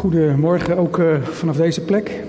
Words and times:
Goedemorgen, 0.00 0.76
ook 0.76 0.98
uh, 0.98 1.22
vanaf 1.22 1.56
deze 1.56 1.84
plek. 1.84 2.20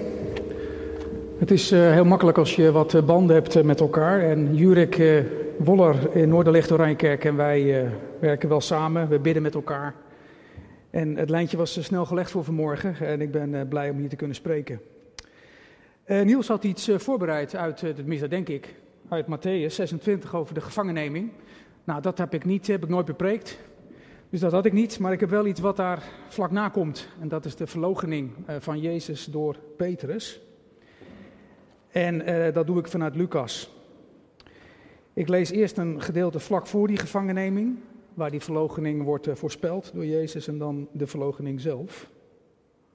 Het 1.40 1.52
is 1.52 1.72
uh, 1.72 1.92
heel 1.92 2.06
makkelijk 2.06 2.38
als 2.38 2.56
je 2.56 2.72
wat 2.72 2.94
uh, 2.94 3.04
banden 3.04 3.36
hebt 3.36 3.64
met 3.64 3.80
elkaar. 3.80 4.20
En 4.20 4.56
Jurek 4.56 5.24
Woller 5.58 6.16
in 6.16 6.30
Noorderlicht 6.30 6.72
Oranjekerk 6.72 7.26
en 7.26 7.36
wij 7.36 7.90
werken 8.20 8.50
wel 8.50 8.62
samen. 8.62 9.10
We 9.10 9.20
bidden 9.20 9.44
met 9.44 9.56
elkaar. 9.56 9.96
En 10.90 11.16
het 11.16 11.30
lijntje 11.30 11.58
was 11.58 11.84
snel 11.84 12.06
gelegd 12.06 12.32
voor 12.32 12.44
vanmorgen 12.44 12.96
en 13.00 13.22
ik 13.22 13.32
ben 13.32 13.68
blij 13.68 13.90
om 13.90 13.98
hier 13.98 14.10
te 14.10 14.16
kunnen 14.16 14.36
spreken. 14.36 14.82
Niels 16.06 16.48
had 16.48 16.64
iets 16.64 16.90
voorbereid 16.96 17.56
uit, 17.56 17.78
tenminste 17.78 18.28
denk 18.28 18.50
ik, 18.50 18.76
uit 19.10 19.26
Matthäus 19.26 19.74
26 19.74 20.36
over 20.36 20.54
de 20.54 20.62
gevangenneming. 20.62 21.32
Nou, 21.84 22.02
dat 22.02 22.18
heb 22.18 22.34
ik 22.34 22.46
niet, 22.46 22.68
heb 22.68 22.84
ik 22.84 22.90
nooit 22.90 23.06
bepreekt. 23.06 23.58
Dus 24.32 24.40
dat 24.40 24.52
had 24.52 24.66
ik 24.66 24.74
niet, 24.74 25.00
maar 25.00 25.12
ik 25.12 25.20
heb 25.20 25.30
wel 25.30 25.46
iets 25.46 25.60
wat 25.60 25.76
daar 25.76 26.04
vlak 26.28 26.52
na 26.52 26.70
komt. 26.70 27.08
En 27.20 27.28
dat 27.28 27.46
is 27.46 27.56
de 27.56 27.68
verloochening 27.68 28.32
eh, 28.46 28.56
van 28.60 28.80
Jezus 28.80 29.26
door 29.26 29.56
Petrus. 29.78 30.42
En 31.90 32.30
uh, 32.30 32.54
dat 32.54 32.68
doe 32.68 32.80
ik 32.80 32.88
vanuit 32.88 33.16
Lucas. 33.16 33.76
Ik 35.14 35.28
lees 35.28 35.50
eerst 35.50 35.78
een 35.78 36.02
gedeelte 36.02 36.40
vlak 36.40 36.68
voor 36.68 36.88
die 36.88 36.98
gevangenneming, 36.98 37.78
waar 38.14 38.32
die 38.32 38.40
verloochening 38.40 39.04
wordt 39.04 39.28
uh, 39.28 39.36
voorspeld 39.36 39.92
door 39.94 40.06
Jezus 40.06 40.48
en 40.48 40.58
dan 40.58 40.88
de 40.92 41.08
verloochening 41.08 41.62
zelf. 41.62 42.10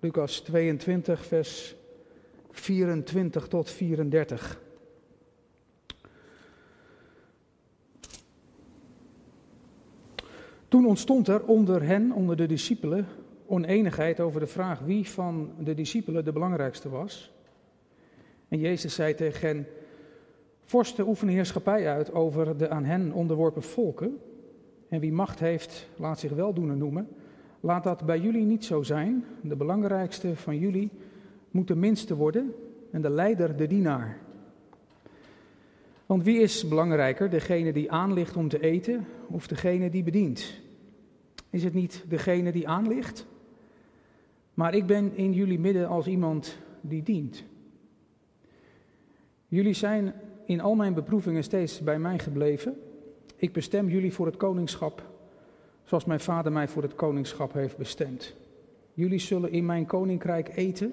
Lucas 0.00 0.40
22, 0.40 1.26
vers 1.26 1.76
24 2.50 3.48
tot 3.48 3.70
34. 3.70 4.60
Toen 10.68 10.86
ontstond 10.86 11.28
er 11.28 11.44
onder 11.44 11.82
hen, 11.82 12.12
onder 12.12 12.36
de 12.36 12.46
discipelen, 12.46 13.06
oneenigheid 13.46 14.20
over 14.20 14.40
de 14.40 14.46
vraag 14.46 14.80
wie 14.80 15.08
van 15.08 15.50
de 15.58 15.74
discipelen 15.74 16.24
de 16.24 16.32
belangrijkste 16.32 16.88
was. 16.88 17.32
En 18.48 18.58
Jezus 18.58 18.94
zei 18.94 19.14
tegen 19.14 19.48
hen: 19.48 19.66
Vorsten 20.64 21.08
oefenen 21.08 21.34
heerschappij 21.34 21.88
uit 21.88 22.12
over 22.12 22.56
de 22.56 22.68
aan 22.68 22.84
hen 22.84 23.12
onderworpen 23.12 23.62
volken. 23.62 24.18
En 24.88 25.00
wie 25.00 25.12
macht 25.12 25.38
heeft, 25.38 25.88
laat 25.96 26.18
zich 26.18 26.32
weldoener 26.32 26.76
noemen. 26.76 27.08
Laat 27.60 27.84
dat 27.84 28.04
bij 28.04 28.20
jullie 28.20 28.44
niet 28.44 28.64
zo 28.64 28.82
zijn. 28.82 29.24
De 29.42 29.56
belangrijkste 29.56 30.36
van 30.36 30.58
jullie 30.58 30.90
moet 31.50 31.68
de 31.68 31.76
minste 31.76 32.16
worden 32.16 32.54
en 32.90 33.02
de 33.02 33.10
leider 33.10 33.56
de 33.56 33.66
dienaar. 33.66 34.18
Want 36.06 36.22
wie 36.22 36.40
is 36.40 36.68
belangrijker, 36.68 37.30
degene 37.30 37.72
die 37.72 37.90
aanligt 37.90 38.36
om 38.36 38.48
te 38.48 38.60
eten 38.60 39.06
of 39.28 39.46
degene 39.46 39.90
die 39.90 40.02
bedient? 40.02 40.60
Is 41.50 41.64
het 41.64 41.74
niet 41.74 42.04
degene 42.08 42.52
die 42.52 42.68
aanligt? 42.68 43.26
Maar 44.54 44.74
ik 44.74 44.86
ben 44.86 45.16
in 45.16 45.32
jullie 45.32 45.58
midden 45.58 45.88
als 45.88 46.06
iemand 46.06 46.58
die 46.80 47.02
dient. 47.02 47.44
Jullie 49.48 49.72
zijn 49.72 50.14
in 50.44 50.60
al 50.60 50.74
mijn 50.74 50.94
beproevingen 50.94 51.44
steeds 51.44 51.80
bij 51.80 51.98
mij 51.98 52.18
gebleven. 52.18 52.76
Ik 53.36 53.52
bestem 53.52 53.88
jullie 53.88 54.12
voor 54.12 54.26
het 54.26 54.36
koningschap, 54.36 55.02
zoals 55.84 56.04
mijn 56.04 56.20
vader 56.20 56.52
mij 56.52 56.68
voor 56.68 56.82
het 56.82 56.94
koningschap 56.94 57.52
heeft 57.52 57.76
bestemd. 57.76 58.34
Jullie 58.94 59.18
zullen 59.18 59.50
in 59.50 59.66
mijn 59.66 59.86
koninkrijk 59.86 60.56
eten 60.56 60.92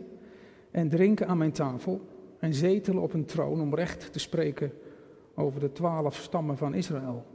en 0.72 0.90
drinken 0.90 1.28
aan 1.28 1.38
mijn 1.38 1.52
tafel 1.52 2.02
en 2.40 2.54
zetelen 2.54 3.02
op 3.02 3.14
een 3.14 3.26
troon 3.26 3.62
om 3.62 3.76
recht 3.76 4.14
te 4.14 4.20
spreken 4.20 4.72
over 5.36 5.60
de 5.60 5.72
twaalf 5.72 6.16
stammen 6.16 6.58
van 6.58 6.74
Israël. 6.74 7.26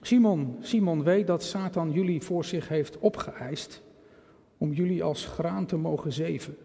Simon, 0.00 0.56
Simon 0.60 1.02
weet 1.02 1.26
dat 1.26 1.42
Satan 1.42 1.92
jullie 1.92 2.22
voor 2.22 2.44
zich 2.44 2.68
heeft 2.68 2.98
opgeëist 2.98 3.82
om 4.58 4.72
jullie 4.72 5.02
als 5.02 5.26
graan 5.26 5.66
te 5.66 5.76
mogen 5.76 6.12
zeven. 6.12 6.56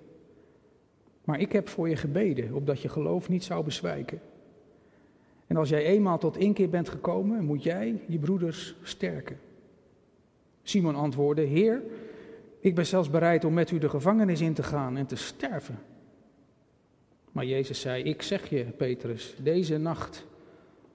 Maar 1.23 1.39
ik 1.39 1.51
heb 1.51 1.69
voor 1.69 1.89
je 1.89 1.95
gebeden, 1.95 2.53
opdat 2.53 2.81
je 2.81 2.89
geloof 2.89 3.29
niet 3.29 3.43
zou 3.43 3.63
bezwijken. 3.63 4.21
En 5.47 5.57
als 5.57 5.69
jij 5.69 5.85
eenmaal 5.85 6.17
tot 6.17 6.37
inkeer 6.37 6.69
bent 6.69 6.89
gekomen, 6.89 7.45
moet 7.45 7.63
jij 7.63 8.01
je 8.07 8.19
broeders 8.19 8.75
sterken. 8.81 9.39
Simon 10.63 10.95
antwoordde, 10.95 11.41
Heer, 11.41 11.81
ik 12.59 12.75
ben 12.75 12.85
zelfs 12.85 13.09
bereid 13.09 13.45
om 13.45 13.53
met 13.53 13.71
u 13.71 13.77
de 13.77 13.89
gevangenis 13.89 14.41
in 14.41 14.53
te 14.53 14.63
gaan 14.63 14.97
en 14.97 15.05
te 15.05 15.15
sterven. 15.15 15.79
Maar 17.33 17.45
Jezus 17.45 17.81
zei, 17.81 18.03
ik 18.03 18.21
zeg 18.21 18.49
je, 18.49 18.63
Petrus, 18.63 19.35
deze 19.41 19.77
nacht 19.77 20.25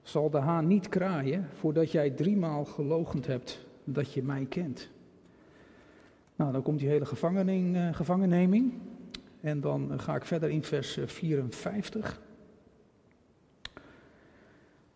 zal 0.01 0.29
de 0.29 0.37
haan 0.37 0.67
niet 0.67 0.89
kraaien 0.89 1.49
voordat 1.53 1.91
jij 1.91 2.09
driemaal 2.09 2.65
gelogend 2.65 3.27
hebt 3.27 3.65
dat 3.83 4.13
je 4.13 4.23
mij 4.23 4.45
kent. 4.45 4.89
Nou, 6.35 6.51
dan 6.51 6.61
komt 6.61 6.79
die 6.79 6.87
hele 6.87 7.05
uh, 7.05 7.93
gevangenneming. 7.93 8.73
En 9.41 9.61
dan 9.61 9.91
eh, 9.91 9.99
ga 9.99 10.15
ik 10.15 10.25
verder 10.25 10.49
in 10.49 10.63
vers 10.63 10.97
54 11.05 12.11
eh, 12.11 13.81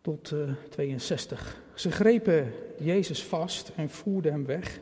tot 0.02 0.32
uh, 0.32 0.52
62. 0.70 1.62
Ze 1.74 1.92
grepen 1.92 2.52
Jezus 2.78 3.24
vast 3.24 3.72
en 3.76 3.90
voerden 3.90 4.32
hem 4.32 4.46
weg 4.46 4.80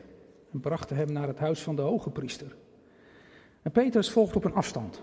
en 0.52 0.60
brachten 0.60 0.96
hem 0.96 1.12
naar 1.12 1.28
het 1.28 1.38
huis 1.38 1.60
van 1.60 1.76
de 1.76 1.82
hoge 1.82 2.10
priester. 2.10 2.56
En 3.62 3.70
Petrus 3.70 4.10
volgt 4.10 4.36
op 4.36 4.44
een 4.44 4.54
afstand. 4.54 5.02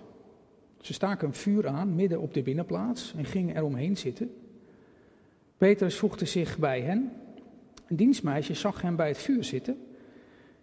Ze 0.81 0.93
staken 0.93 1.27
een 1.27 1.33
vuur 1.33 1.67
aan 1.67 1.95
midden 1.95 2.19
op 2.19 2.33
de 2.33 2.41
binnenplaats 2.41 3.13
en 3.17 3.25
gingen 3.25 3.55
eromheen 3.55 3.97
zitten. 3.97 4.31
Petrus 5.57 5.95
voegde 5.95 6.25
zich 6.25 6.57
bij 6.57 6.81
hen. 6.81 7.11
Een 7.87 7.95
dienstmeisje 7.95 8.53
zag 8.53 8.81
hem 8.81 8.95
bij 8.95 9.07
het 9.07 9.17
vuur 9.17 9.43
zitten, 9.43 9.77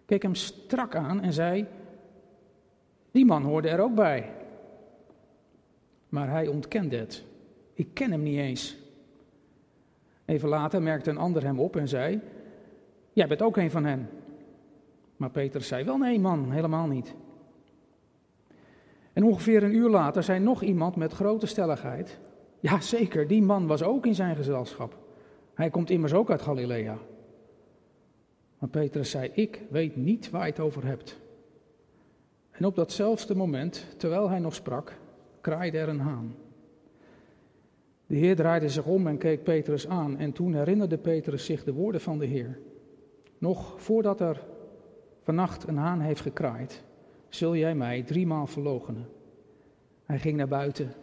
keek 0.04 0.22
hem 0.22 0.34
strak 0.34 0.94
aan 0.94 1.20
en 1.20 1.32
zei: 1.32 1.66
Die 3.10 3.24
man 3.24 3.42
hoorde 3.42 3.68
er 3.68 3.80
ook 3.80 3.94
bij. 3.94 4.30
Maar 6.08 6.30
hij 6.30 6.46
ontkende 6.46 6.96
het. 6.96 7.24
Ik 7.74 7.88
ken 7.92 8.10
hem 8.10 8.22
niet 8.22 8.38
eens. 8.38 8.76
Even 10.24 10.48
later 10.48 10.82
merkte 10.82 11.10
een 11.10 11.16
ander 11.16 11.42
hem 11.42 11.60
op 11.60 11.76
en 11.76 11.88
zei: 11.88 12.20
Jij 13.12 13.26
bent 13.26 13.42
ook 13.42 13.56
een 13.56 13.70
van 13.70 13.84
hen. 13.84 14.08
Maar 15.16 15.30
Petrus 15.30 15.66
zei: 15.66 15.84
Wel 15.84 15.98
nee, 15.98 16.20
man, 16.20 16.50
helemaal 16.50 16.86
niet. 16.86 17.14
En 19.16 19.24
ongeveer 19.24 19.62
een 19.62 19.74
uur 19.74 19.88
later 19.88 20.22
zei 20.22 20.40
nog 20.40 20.62
iemand 20.62 20.96
met 20.96 21.12
grote 21.12 21.46
stelligheid: 21.46 22.18
ja, 22.60 22.80
zeker, 22.80 23.28
die 23.28 23.42
man 23.42 23.66
was 23.66 23.82
ook 23.82 24.06
in 24.06 24.14
zijn 24.14 24.36
gezelschap. 24.36 24.98
Hij 25.54 25.70
komt 25.70 25.90
immers 25.90 26.12
ook 26.14 26.30
uit 26.30 26.42
Galilea. 26.42 26.98
Maar 28.58 28.68
Petrus 28.68 29.10
zei: 29.10 29.30
Ik 29.34 29.62
weet 29.70 29.96
niet 29.96 30.30
waar 30.30 30.44
je 30.44 30.50
het 30.50 30.60
over 30.60 30.86
hebt. 30.86 31.20
En 32.50 32.64
op 32.64 32.74
datzelfde 32.74 33.34
moment, 33.34 33.86
terwijl 33.96 34.28
hij 34.28 34.38
nog 34.38 34.54
sprak, 34.54 34.92
kraaide 35.40 35.78
er 35.78 35.88
een 35.88 36.00
haan. 36.00 36.34
De 38.06 38.16
Heer 38.16 38.36
draaide 38.36 38.68
zich 38.68 38.84
om 38.84 39.06
en 39.06 39.18
keek 39.18 39.42
Petrus 39.42 39.88
aan. 39.88 40.18
En 40.18 40.32
toen 40.32 40.54
herinnerde 40.54 40.98
Petrus 40.98 41.44
zich 41.44 41.64
de 41.64 41.72
woorden 41.72 42.00
van 42.00 42.18
de 42.18 42.26
Heer. 42.26 42.58
Nog 43.38 43.82
voordat 43.82 44.20
er 44.20 44.46
vannacht 45.22 45.68
een 45.68 45.76
haan 45.76 46.00
heeft 46.00 46.20
gekraaid, 46.20 46.84
zul 47.28 47.56
jij 47.56 47.74
mij 47.74 48.02
driemaal 48.02 48.46
verloochenen. 48.46 49.08
Hij 50.04 50.18
ging 50.18 50.36
naar 50.36 50.48
buiten 50.48 50.94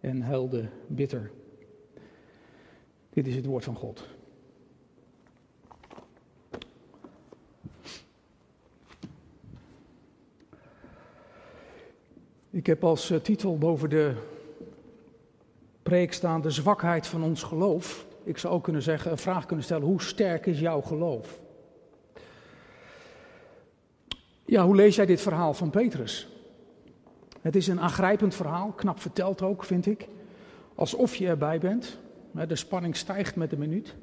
en 0.00 0.20
huilde 0.20 0.68
bitter. 0.86 1.30
Dit 3.10 3.26
is 3.26 3.34
het 3.34 3.46
woord 3.46 3.64
van 3.64 3.74
God. 3.74 4.08
Ik 12.50 12.66
heb 12.66 12.84
als 12.84 13.10
eh, 13.10 13.18
titel 13.18 13.58
boven 13.58 13.90
de 13.90 14.14
preek 15.82 16.12
staan 16.12 16.40
de 16.40 16.50
zwakheid 16.50 17.06
van 17.06 17.22
ons 17.22 17.42
geloof. 17.42 18.06
Ik 18.24 18.38
zou 18.38 18.54
ook 18.54 18.62
kunnen 18.62 18.82
zeggen, 18.82 19.10
een 19.10 19.18
vraag 19.18 19.46
kunnen 19.46 19.64
stellen, 19.64 19.86
hoe 19.86 20.02
sterk 20.02 20.46
is 20.46 20.60
jouw 20.60 20.80
geloof? 20.80 21.40
Ja, 24.50 24.64
hoe 24.64 24.76
lees 24.76 24.96
jij 24.96 25.06
dit 25.06 25.20
verhaal 25.20 25.54
van 25.54 25.70
Petrus? 25.70 26.28
Het 27.40 27.56
is 27.56 27.66
een 27.66 27.80
aangrijpend 27.80 28.34
verhaal, 28.34 28.72
knap 28.72 29.00
verteld 29.00 29.42
ook, 29.42 29.64
vind 29.64 29.86
ik. 29.86 30.08
Alsof 30.74 31.14
je 31.14 31.26
erbij 31.26 31.58
bent. 31.58 31.98
De 32.48 32.56
spanning 32.56 32.96
stijgt 32.96 33.36
met 33.36 33.50
de 33.50 33.56
minuut. 33.56 33.94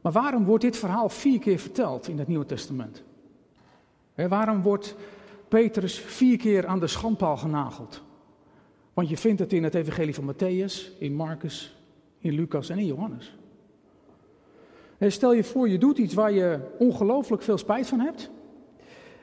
Maar 0.00 0.12
waarom 0.12 0.44
wordt 0.44 0.64
dit 0.64 0.76
verhaal 0.76 1.08
vier 1.08 1.38
keer 1.38 1.58
verteld 1.58 2.08
in 2.08 2.18
het 2.18 2.28
Nieuwe 2.28 2.46
Testament? 2.46 3.02
Waarom 4.14 4.62
wordt 4.62 4.96
Petrus 5.48 5.98
vier 5.98 6.38
keer 6.38 6.66
aan 6.66 6.80
de 6.80 6.86
schandpaal 6.86 7.36
genageld? 7.36 8.02
Want 8.94 9.08
je 9.08 9.16
vindt 9.16 9.40
het 9.40 9.52
in 9.52 9.64
het 9.64 9.74
Evangelie 9.74 10.14
van 10.14 10.34
Matthäus, 10.34 10.98
in 10.98 11.14
Marcus, 11.14 11.76
in 12.18 12.32
Lucas 12.32 12.68
en 12.68 12.78
in 12.78 12.86
Johannes. 12.86 13.36
Stel 15.00 15.32
je 15.32 15.44
voor, 15.44 15.68
je 15.68 15.78
doet 15.78 15.98
iets 15.98 16.14
waar 16.14 16.32
je 16.32 16.60
ongelooflijk 16.78 17.42
veel 17.42 17.58
spijt 17.58 17.86
van 17.86 18.00
hebt. 18.00 18.30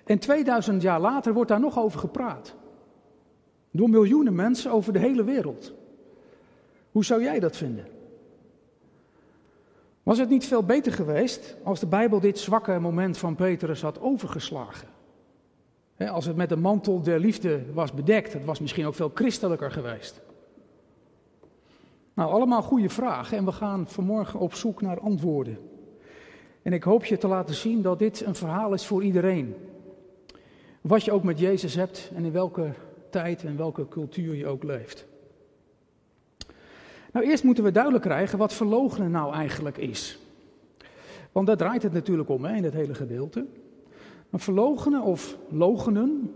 En 0.07 0.19
2000 0.19 0.81
jaar 0.81 0.99
later 0.99 1.33
wordt 1.33 1.49
daar 1.49 1.59
nog 1.59 1.79
over 1.79 1.99
gepraat. 1.99 2.55
Door 3.71 3.89
miljoenen 3.89 4.35
mensen 4.35 4.71
over 4.71 4.93
de 4.93 4.99
hele 4.99 5.23
wereld. 5.23 5.73
Hoe 6.91 7.05
zou 7.05 7.23
jij 7.23 7.39
dat 7.39 7.57
vinden? 7.57 7.87
Was 10.03 10.17
het 10.17 10.29
niet 10.29 10.45
veel 10.45 10.63
beter 10.63 10.91
geweest 10.91 11.57
als 11.63 11.79
de 11.79 11.87
Bijbel 11.87 12.19
dit 12.19 12.39
zwakke 12.39 12.79
moment 12.79 13.17
van 13.17 13.35
Petrus 13.35 13.81
had 13.81 14.01
overgeslagen? 14.01 14.87
als 15.97 16.25
het 16.25 16.35
met 16.35 16.49
de 16.49 16.57
mantel 16.57 17.01
der 17.01 17.19
liefde 17.19 17.73
was 17.73 17.93
bedekt, 17.93 18.33
het 18.33 18.45
was 18.45 18.59
misschien 18.59 18.85
ook 18.85 18.95
veel 18.95 19.11
christelijker 19.13 19.71
geweest. 19.71 20.21
Nou, 22.13 22.31
allemaal 22.31 22.61
goede 22.61 22.89
vragen 22.89 23.37
en 23.37 23.45
we 23.45 23.51
gaan 23.51 23.87
vanmorgen 23.87 24.39
op 24.39 24.53
zoek 24.53 24.81
naar 24.81 24.99
antwoorden. 24.99 25.57
En 26.61 26.73
ik 26.73 26.83
hoop 26.83 27.05
je 27.05 27.17
te 27.17 27.27
laten 27.27 27.55
zien 27.55 27.81
dat 27.81 27.99
dit 27.99 28.25
een 28.25 28.35
verhaal 28.35 28.73
is 28.73 28.85
voor 28.85 29.03
iedereen. 29.03 29.55
Wat 30.87 31.03
je 31.03 31.11
ook 31.11 31.23
met 31.23 31.39
Jezus 31.39 31.75
hebt 31.75 32.11
en 32.15 32.25
in 32.25 32.31
welke 32.31 32.71
tijd 33.09 33.43
en 33.43 33.57
welke 33.57 33.87
cultuur 33.87 34.35
je 34.35 34.47
ook 34.47 34.63
leeft. 34.63 35.05
Nou, 37.11 37.25
eerst 37.25 37.43
moeten 37.43 37.63
we 37.63 37.71
duidelijk 37.71 38.03
krijgen 38.03 38.37
wat 38.37 38.53
verlogenen 38.53 39.11
nou 39.11 39.33
eigenlijk 39.33 39.77
is. 39.77 40.19
Want 41.31 41.47
daar 41.47 41.57
draait 41.57 41.83
het 41.83 41.93
natuurlijk 41.93 42.29
om 42.29 42.45
hè, 42.45 42.55
in 42.55 42.63
het 42.63 42.73
hele 42.73 42.93
gedeelte. 42.93 43.45
Maar 44.29 44.39
verlogenen 44.39 45.01
of 45.01 45.37
logenen, 45.49 46.33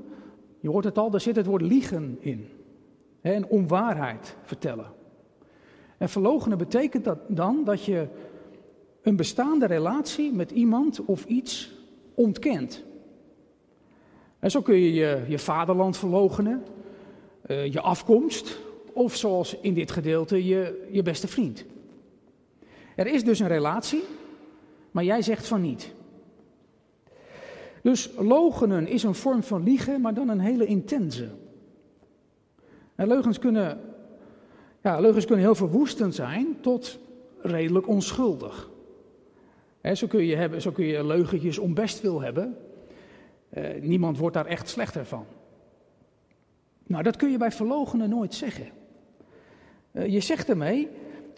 je 0.59 0.69
hoort 0.69 0.86
het 0.86 0.97
al, 0.97 1.09
daar 1.09 1.21
zit 1.21 1.36
het 1.36 1.45
woord 1.45 1.62
liegen 1.62 2.18
in. 2.19 2.47
Hè, 3.21 3.33
en 3.33 3.47
onwaarheid 3.47 4.36
vertellen. 4.44 4.92
En 5.97 6.09
verlogenen 6.09 6.57
betekent 6.57 7.04
dat 7.04 7.19
dan 7.27 7.63
dat 7.63 7.86
je 7.86 8.07
een 9.01 9.15
bestaande 9.15 9.65
relatie 9.65 10.33
met 10.33 10.51
iemand 10.51 11.06
of 11.06 11.25
iets 11.25 11.71
ontkent. 12.13 12.83
En 14.42 14.52
zo 14.52 14.62
kun 14.62 14.76
je 14.76 14.94
je, 15.28 15.40
vaderland 15.40 15.98
verlogenen, 15.98 16.64
uh, 17.48 17.72
je 17.74 17.82
afkomst 17.82 18.60
of 18.94 19.16
zoals 19.16 19.58
in 19.62 19.74
dit 19.74 19.92
gedeelte 19.92 20.46
je, 20.46 20.88
je 20.92 21.02
beste 21.02 21.28
vriend. 21.28 21.66
Er 22.96 23.08
is 23.08 23.24
dus 23.24 23.40
een 23.40 23.48
relatie, 23.48 24.04
maar 24.92 25.04
jij 25.04 25.22
zegt 25.22 25.48
van 25.48 25.62
niet. 25.62 25.94
Dus 27.82 28.10
logenen 28.18 28.88
is 28.88 29.04
een 29.04 29.16
vorm 29.16 29.44
van 29.44 29.64
liegen, 29.64 30.02
maar 30.02 30.14
dan 30.14 30.30
een 30.30 30.40
hele 30.40 30.66
intense. 30.66 31.30
En 32.96 33.08
leugens 33.08 33.40
kunnen, 33.40 33.80
ja, 34.84 35.00
leugens 35.00 35.26
kunnen 35.26 35.46
heel 35.46 35.56
verwoestend 35.56 36.16
zijn 36.16 36.58
tot 36.62 37.00
redelijk 37.42 37.88
onschuldig. 37.88 38.70
zo, 39.94 40.08
kun 40.08 40.26
je 40.26 40.36
hebben, 40.36 40.62
zo 40.62 40.72
kun 40.72 40.86
je 40.86 41.06
leugentjes 41.06 41.58
om 41.58 41.74
best 41.74 42.02
wil 42.02 42.22
hebben. 42.22 42.58
Eh, 43.51 43.81
niemand 43.81 44.18
wordt 44.18 44.36
daar 44.36 44.45
echt 44.45 44.69
slechter 44.69 45.06
van. 45.06 45.25
Nou, 46.83 47.03
dat 47.03 47.15
kun 47.15 47.31
je 47.31 47.38
bij 47.38 47.51
verlogenen 47.51 48.09
nooit 48.09 48.33
zeggen. 48.33 48.68
Uh, 49.92 50.07
je 50.07 50.19
zegt 50.19 50.50
ermee, 50.50 50.89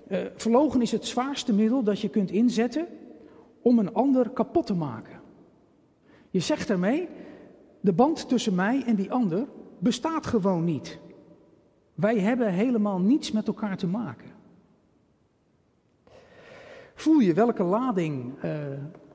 uh, 0.07 0.19
verlogen 0.36 0.81
is 0.81 0.92
het 0.92 1.06
zwaarste 1.06 1.54
middel 1.54 1.83
dat 1.83 2.00
je 2.00 2.10
kunt 2.10 2.31
inzetten 2.31 2.88
om 3.62 3.80
een 3.80 3.94
ander 3.94 4.30
kapot 4.30 4.65
te 4.65 4.74
maken. 4.74 5.21
Je 6.30 6.39
zegt 6.39 6.69
ermee, 6.69 7.07
de 7.80 7.94
band 7.94 8.30
tussen 8.30 8.56
mij 8.56 8.83
en 8.86 8.95
die 8.95 9.12
ander 9.12 9.48
bestaat 9.80 10.25
gewoon 10.25 10.63
niet. 10.63 11.00
Wij 11.94 12.19
hebben 12.19 12.54
helemaal 12.54 13.00
niets 13.00 13.31
met 13.31 13.48
elkaar 13.48 13.77
te 13.77 13.88
maken. 13.88 14.31
Voel 16.95 17.19
je 17.19 17.33
welke 17.33 17.63
lading 17.63 18.33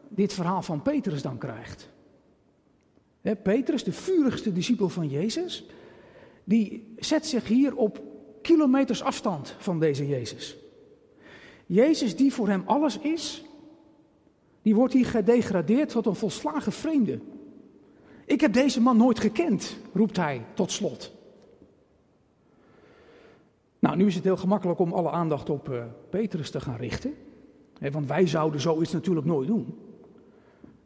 dit 0.08 0.32
verhaal 0.32 0.62
van 0.62 0.82
Petrus 0.82 1.22
dan 1.22 1.38
krijgt? 1.38 1.90
He, 3.20 3.36
Petrus, 3.36 3.84
de 3.84 3.92
vurigste 3.92 4.52
discipel 4.52 4.88
van 4.88 5.08
Jezus, 5.08 5.66
die 6.44 6.94
zet 6.96 7.26
zich 7.26 7.48
hier 7.48 7.76
op 7.76 8.02
kilometers 8.42 9.02
afstand 9.02 9.54
van 9.58 9.80
deze 9.80 10.08
Jezus. 10.08 10.56
Jezus 11.66 12.16
die 12.16 12.32
voor 12.32 12.48
hem 12.48 12.62
alles 12.66 12.98
is, 12.98 13.44
die 14.62 14.74
wordt 14.74 14.94
hier 14.94 15.06
gedegradeerd 15.06 15.88
tot 15.88 16.06
een 16.06 16.14
volslagen 16.14 16.72
vreemde. 16.72 17.18
Ik 18.24 18.40
heb 18.40 18.52
deze 18.52 18.80
man 18.80 18.96
nooit 18.96 19.20
gekend, 19.20 19.76
roept 19.92 20.16
hij 20.16 20.44
tot 20.54 20.70
slot. 20.70 21.12
Nou, 23.78 23.96
nu 23.96 24.06
is 24.06 24.14
het 24.14 24.24
heel 24.24 24.36
gemakkelijk 24.36 24.78
om 24.78 24.92
alle 24.92 25.10
aandacht 25.10 25.50
op 25.50 25.68
uh, 25.68 25.84
Petrus 26.10 26.50
te 26.50 26.60
gaan 26.60 26.76
richten. 26.76 27.14
Want 27.92 28.06
wij 28.06 28.26
zouden 28.26 28.60
zoiets 28.60 28.92
natuurlijk 28.92 29.26
nooit 29.26 29.48
doen. 29.48 29.78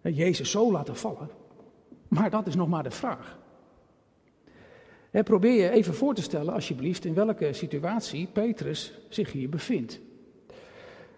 Jezus 0.02 0.50
zo 0.50 0.72
laten 0.72 0.96
vallen. 0.96 1.28
Maar 2.12 2.30
dat 2.30 2.46
is 2.46 2.54
nog 2.54 2.68
maar 2.68 2.82
de 2.82 2.90
vraag. 2.90 3.38
Probeer 5.10 5.62
je 5.62 5.70
even 5.70 5.94
voor 5.94 6.14
te 6.14 6.22
stellen, 6.22 6.54
alsjeblieft, 6.54 7.04
in 7.04 7.14
welke 7.14 7.52
situatie 7.52 8.28
Petrus 8.32 8.94
zich 9.08 9.32
hier 9.32 9.48
bevindt. 9.48 10.00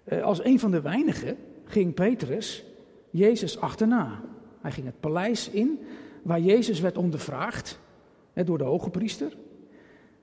Eh, 0.04 0.22
als 0.22 0.44
een 0.44 0.58
van 0.58 0.70
de 0.70 0.80
weinigen 0.80 1.36
ging 1.64 1.94
Petrus 1.94 2.64
Jezus 3.10 3.60
achterna. 3.60 4.20
Hij 4.60 4.70
ging 4.70 4.86
het 4.86 5.00
paleis 5.00 5.50
in 5.50 5.78
waar 6.22 6.40
Jezus 6.40 6.80
werd 6.80 6.96
ondervraagd 6.96 7.78
door 8.34 8.58
de 8.58 8.64
hoge 8.64 8.90
priester. 8.90 9.36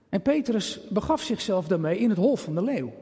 En 0.09 0.21
Petrus 0.21 0.87
begaf 0.89 1.21
zichzelf 1.21 1.67
daarmee 1.67 1.97
in 1.97 2.09
het 2.09 2.17
hol 2.17 2.35
van 2.35 2.55
de 2.55 2.63
leeuw. 2.63 2.93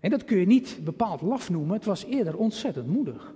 En 0.00 0.10
dat 0.10 0.24
kun 0.24 0.38
je 0.38 0.46
niet 0.46 0.78
bepaald 0.84 1.20
laf 1.20 1.50
noemen, 1.50 1.74
het 1.74 1.84
was 1.84 2.04
eerder 2.04 2.36
ontzettend 2.36 2.86
moedig. 2.86 3.34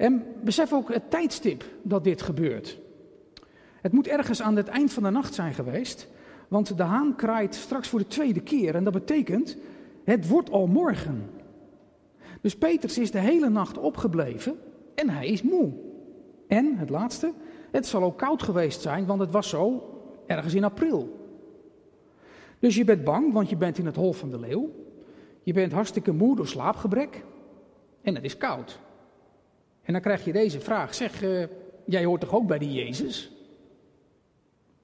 En 0.00 0.24
besef 0.42 0.72
ook 0.72 0.92
het 0.92 1.10
tijdstip 1.10 1.64
dat 1.82 2.04
dit 2.04 2.22
gebeurt. 2.22 2.78
Het 3.80 3.92
moet 3.92 4.06
ergens 4.06 4.42
aan 4.42 4.56
het 4.56 4.68
eind 4.68 4.92
van 4.92 5.02
de 5.02 5.10
nacht 5.10 5.34
zijn 5.34 5.54
geweest, 5.54 6.08
want 6.48 6.76
de 6.76 6.82
haan 6.82 7.16
kraait 7.16 7.54
straks 7.54 7.88
voor 7.88 7.98
de 7.98 8.06
tweede 8.06 8.40
keer 8.40 8.74
en 8.74 8.84
dat 8.84 8.92
betekent, 8.92 9.56
het 10.04 10.28
wordt 10.28 10.50
al 10.50 10.66
morgen. 10.66 11.30
Dus 12.40 12.56
Petrus 12.56 12.98
is 12.98 13.10
de 13.10 13.18
hele 13.18 13.48
nacht 13.48 13.78
opgebleven 13.78 14.58
en 14.94 15.10
hij 15.10 15.26
is 15.26 15.42
moe. 15.42 15.72
En, 16.48 16.76
het 16.76 16.90
laatste, 16.90 17.32
het 17.70 17.86
zal 17.86 18.02
ook 18.02 18.18
koud 18.18 18.42
geweest 18.42 18.80
zijn, 18.80 19.06
want 19.06 19.20
het 19.20 19.30
was 19.30 19.48
zo 19.48 19.90
ergens 20.26 20.54
in 20.54 20.64
april. 20.64 21.28
Dus 22.58 22.76
je 22.76 22.84
bent 22.84 23.04
bang, 23.04 23.32
want 23.32 23.50
je 23.50 23.56
bent 23.56 23.78
in 23.78 23.86
het 23.86 23.96
hol 23.96 24.12
van 24.12 24.30
de 24.30 24.38
leeuw. 24.38 24.70
Je 25.42 25.52
bent 25.52 25.72
hartstikke 25.72 26.12
moe 26.12 26.36
door 26.36 26.48
slaapgebrek. 26.48 27.24
En 28.02 28.14
het 28.14 28.24
is 28.24 28.36
koud. 28.36 28.80
En 29.82 29.92
dan 29.92 30.02
krijg 30.02 30.24
je 30.24 30.32
deze 30.32 30.60
vraag. 30.60 30.94
Zeg, 30.94 31.22
uh, 31.22 31.44
jij 31.84 32.04
hoort 32.04 32.20
toch 32.20 32.34
ook 32.34 32.46
bij 32.46 32.58
die 32.58 32.72
Jezus? 32.72 33.32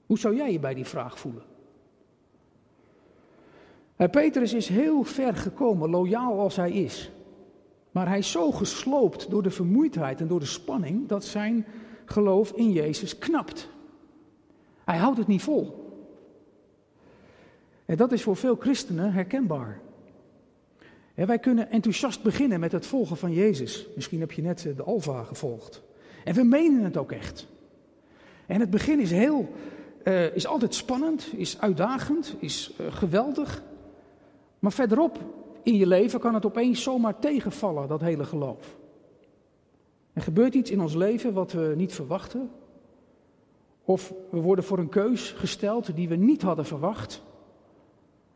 Hoe 0.05 0.19
zou 0.19 0.35
jij 0.35 0.51
je 0.51 0.59
bij 0.59 0.73
die 0.73 0.85
vraag 0.85 1.19
voelen? 1.19 1.43
Uh, 3.97 4.09
Petrus 4.09 4.53
is 4.53 4.67
heel 4.67 5.03
ver 5.03 5.35
gekomen, 5.35 5.89
loyaal 5.89 6.39
als 6.39 6.55
hij 6.55 6.71
is. 6.71 7.11
Maar 7.91 8.07
hij 8.07 8.17
is 8.17 8.31
zo 8.31 8.51
gesloopt 8.51 9.29
door 9.29 9.43
de 9.43 9.49
vermoeidheid 9.49 10.21
en 10.21 10.27
door 10.27 10.39
de 10.39 10.45
spanning 10.45 11.07
dat 11.07 11.25
zijn 11.25 11.65
geloof 12.05 12.51
in 12.51 12.71
Jezus 12.71 13.17
knapt. 13.17 13.69
Hij 14.83 14.97
houdt 14.97 15.17
het 15.17 15.27
niet 15.27 15.41
vol. 15.41 15.85
En 17.85 17.97
dat 17.97 18.11
is 18.11 18.23
voor 18.23 18.35
veel 18.35 18.55
christenen 18.55 19.13
herkenbaar. 19.13 19.81
Wij 21.25 21.39
kunnen 21.39 21.71
enthousiast 21.71 22.23
beginnen 22.23 22.59
met 22.59 22.71
het 22.71 22.85
volgen 22.85 23.17
van 23.17 23.33
Jezus. 23.33 23.87
Misschien 23.95 24.19
heb 24.19 24.31
je 24.31 24.41
net 24.41 24.67
de 24.75 24.83
Alfa 24.83 25.23
gevolgd. 25.23 25.81
En 26.23 26.33
we 26.33 26.43
menen 26.43 26.83
het 26.83 26.97
ook 26.97 27.11
echt. 27.11 27.47
En 28.45 28.59
het 28.59 28.69
begin 28.69 28.99
is 28.99 29.11
heel, 29.11 29.49
uh, 30.03 30.35
is 30.35 30.47
altijd 30.47 30.75
spannend, 30.75 31.33
is 31.35 31.61
uitdagend, 31.61 32.35
is 32.39 32.73
uh, 32.81 32.87
geweldig. 32.91 33.63
Maar 34.59 34.71
verderop 34.71 35.19
in 35.63 35.75
je 35.75 35.87
leven 35.87 36.19
kan 36.19 36.33
het 36.33 36.45
opeens 36.45 36.83
zomaar 36.83 37.19
tegenvallen, 37.19 37.87
dat 37.87 38.01
hele 38.01 38.25
geloof. 38.25 38.77
Er 40.13 40.21
gebeurt 40.21 40.53
iets 40.55 40.71
in 40.71 40.81
ons 40.81 40.93
leven 40.93 41.33
wat 41.33 41.51
we 41.51 41.73
niet 41.77 41.93
verwachten. 41.93 42.49
Of 43.83 44.13
we 44.31 44.39
worden 44.39 44.63
voor 44.63 44.79
een 44.79 44.89
keus 44.89 45.31
gesteld 45.31 45.95
die 45.95 46.09
we 46.09 46.15
niet 46.15 46.41
hadden 46.41 46.65
verwacht. 46.65 47.21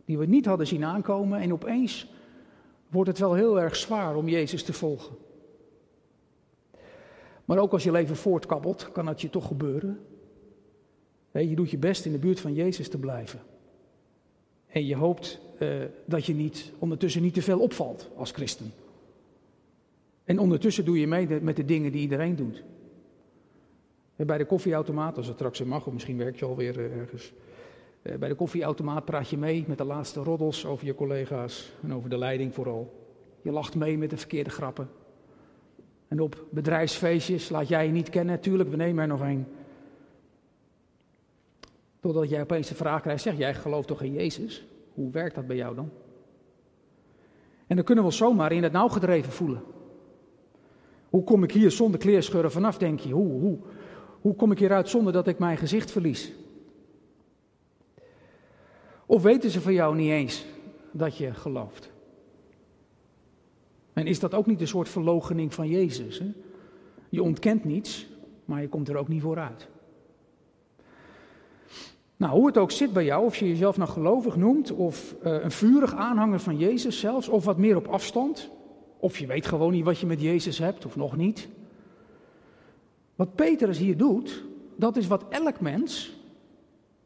Die 0.06 0.18
we 0.18 0.26
niet 0.26 0.46
hadden 0.46 0.68
zien 0.68 0.84
aankomen. 0.84 1.40
En 1.40 1.54
opeens 1.54 2.08
wordt 2.92 3.10
het 3.10 3.20
wel 3.20 3.34
heel 3.34 3.62
erg 3.62 3.76
zwaar 3.76 4.16
om 4.16 4.28
Jezus 4.28 4.64
te 4.64 4.74
volgen. 4.74 5.16
Maar 7.46 7.58
ook 7.58 7.74
als 7.74 7.84
je 7.84 7.92
leven 7.92 8.16
voortkabbelt, 8.16 8.92
kan 8.92 9.06
dat 9.06 9.22
je 9.22 9.30
toch 9.30 9.48
gebeuren. 9.48 10.00
Je 11.32 11.56
doet 11.56 11.70
je 11.70 11.78
best 11.78 12.06
in 12.06 12.12
de 12.12 12.18
buurt 12.18 12.40
van 12.40 12.54
Jezus 12.54 12.90
te 12.90 12.98
blijven. 12.98 13.40
En 14.68 14.86
je 14.86 14.96
hoopt 14.96 15.40
uh, 15.60 15.84
dat 16.06 16.26
je 16.26 16.34
niet, 16.34 16.72
ondertussen 16.80 17.22
niet 17.22 17.34
te 17.34 17.42
veel 17.42 17.60
opvalt 17.60 18.10
als 18.16 18.32
christen. 18.32 18.74
En 20.24 20.40
ondertussen 20.40 20.86
doe 20.86 21.00
je 21.00 21.08
mee 21.08 21.28
met 21.42 21.56
de 21.56 21.66
dingen 21.66 21.92
die 21.92 22.02
iedereen 22.02 22.36
doet. 22.36 22.64
Bij 24.16 24.38
de 24.38 24.46
koffieautomaat, 24.46 25.18
als 25.18 25.28
het 25.28 25.36
straks 25.36 25.60
weer 25.60 25.68
mag, 25.68 25.88
of 25.88 25.94
misschien 25.94 26.18
werk 26.18 26.36
je 26.36 26.46
alweer 26.46 26.78
uh, 26.78 26.98
ergens. 26.98 27.34
Uh, 28.04 28.16
bij 28.16 28.30
de 28.30 28.36
koffieautomaat 28.36 29.06
praat 29.06 29.30
je 29.30 29.38
mee 29.38 29.66
met 29.68 29.78
de 29.78 29.84
laatste 29.84 30.20
roddels 30.24 30.66
over 30.66 30.86
je 30.86 30.96
collega's 30.96 31.72
en 31.84 31.94
over 31.94 32.10
de 32.10 32.18
leiding 32.18 32.54
vooral. 32.54 33.10
Je 33.42 33.52
lacht 33.52 33.76
mee 33.76 33.98
met 33.98 34.10
de 34.10 34.18
verkeerde 34.18 34.50
grappen. 34.50 34.90
En 36.08 36.20
op 36.20 36.46
bedrijfsfeestjes 36.50 37.50
laat 37.50 37.68
jij 37.68 37.86
je 37.86 37.92
niet 37.92 38.10
kennen, 38.10 38.36
natuurlijk, 38.36 38.70
we 38.70 38.76
nemen 38.76 39.02
er 39.02 39.08
nog 39.08 39.22
een. 39.22 39.46
Totdat 42.00 42.30
jij 42.30 42.42
opeens 42.42 42.68
de 42.68 42.76
vraag 42.76 43.02
krijgt, 43.02 43.22
zeg 43.22 43.38
jij 43.38 43.54
gelooft 43.54 43.88
toch 43.88 44.02
in 44.02 44.14
Jezus? 44.14 44.66
Hoe 44.94 45.12
werkt 45.12 45.36
dat 45.36 45.48
bij 45.48 45.56
jou 45.56 45.76
dan? 45.76 45.90
En 47.68 47.76
dan 47.76 47.86
kunnen 47.86 48.04
we 48.04 48.10
ons 48.10 48.20
zomaar 48.20 48.52
in 48.52 48.64
het 48.64 48.72
nauw 48.72 48.88
gedreven 48.88 49.32
voelen. 49.32 49.64
Hoe 51.10 51.24
kom 51.24 51.44
ik 51.44 51.52
hier 51.52 51.72
zonder 51.72 52.00
kleerscheuren 52.00 52.52
vanaf, 52.52 52.78
denk 52.78 53.00
je? 53.00 53.14
Hoe, 53.14 53.40
hoe, 53.40 53.58
Hoe 54.22 54.36
kom 54.36 54.52
ik 54.52 54.60
hieruit 54.60 54.90
zonder 54.90 55.14
dat 55.14 55.28
ik 55.28 55.40
mijn 55.40 55.58
gezicht 55.58 55.92
verlies? 55.92 56.32
Of 59.12 59.22
weten 59.22 59.50
ze 59.50 59.62
van 59.62 59.74
jou 59.74 59.96
niet 59.96 60.10
eens 60.10 60.46
dat 60.92 61.18
je 61.18 61.34
gelooft? 61.34 61.90
En 63.94 64.08
is 64.08 64.20
dat 64.20 64.34
ook 64.34 64.46
niet 64.46 64.62
een 64.62 64.68
soort 64.68 64.90
verlogening 64.90 65.54
van 65.54 65.68
Jezus? 65.68 66.20
Hè? 66.20 66.32
Je 67.10 67.24
ontkent 67.24 67.64
niets, 67.64 68.08
maar 68.46 68.62
je 68.62 68.70
komt 68.70 68.90
er 68.90 68.96
ook 68.96 69.08
niet 69.08 69.22
vooruit. 69.22 69.68
Nou, 72.18 72.34
hoe 72.34 72.46
het 72.48 72.58
ook 72.58 72.72
zit 72.72 72.94
bij 72.94 73.06
jou, 73.06 73.26
of 73.26 73.36
je 73.36 73.48
jezelf 73.48 73.78
nou 73.78 73.90
gelovig 73.90 74.36
noemt, 74.36 74.72
of 74.72 75.16
uh, 75.24 75.44
een 75.44 75.52
vurig 75.52 75.96
aanhanger 75.96 76.40
van 76.40 76.58
Jezus 76.58 77.00
zelfs, 77.00 77.28
of 77.28 77.46
wat 77.46 77.58
meer 77.58 77.76
op 77.76 77.88
afstand, 77.88 78.50
of 78.98 79.18
je 79.18 79.28
weet 79.28 79.46
gewoon 79.46 79.72
niet 79.72 79.86
wat 79.86 80.00
je 80.00 80.06
met 80.06 80.22
Jezus 80.22 80.58
hebt, 80.58 80.86
of 80.86 80.96
nog 80.96 81.18
niet. 81.18 81.48
Wat 83.16 83.36
Petrus 83.36 83.78
hier 83.78 83.98
doet, 83.98 84.44
dat 84.76 84.98
is 84.98 85.08
wat 85.08 85.26
elk 85.30 85.60
mens, 85.60 86.20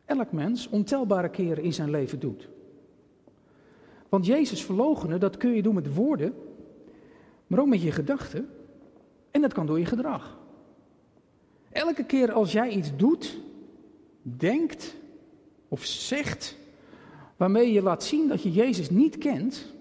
elk 0.06 0.32
mens 0.32 0.70
ontelbare 0.70 1.30
keren 1.30 1.64
in 1.64 1.74
zijn 1.74 1.90
leven 1.90 2.20
doet. 2.20 2.50
Want 4.10 4.26
Jezus 4.26 4.64
verloochenen, 4.64 5.20
dat 5.20 5.38
kun 5.38 5.52
je 5.52 5.62
doen 5.62 5.76
met 5.76 5.94
woorden, 5.94 6.34
maar 7.48 7.60
ook 7.60 7.68
met 7.68 7.82
je 7.82 7.92
gedachten. 7.92 8.50
En 9.32 9.42
dat 9.42 9.54
kan 9.54 9.66
door 9.66 9.80
je 9.80 9.86
gedrag. 9.86 10.38
Elke 11.72 12.04
keer 12.04 12.32
als 12.32 12.52
jij 12.52 12.70
iets 12.70 12.96
doet, 12.96 13.40
denkt 14.22 14.96
of 15.68 15.86
zegt, 15.86 16.58
waarmee 17.38 17.72
je 17.72 17.82
laat 17.82 18.04
zien 18.04 18.28
dat 18.28 18.42
je 18.42 18.52
Jezus 18.52 18.90
niet 18.90 19.18
kent, 19.18 19.74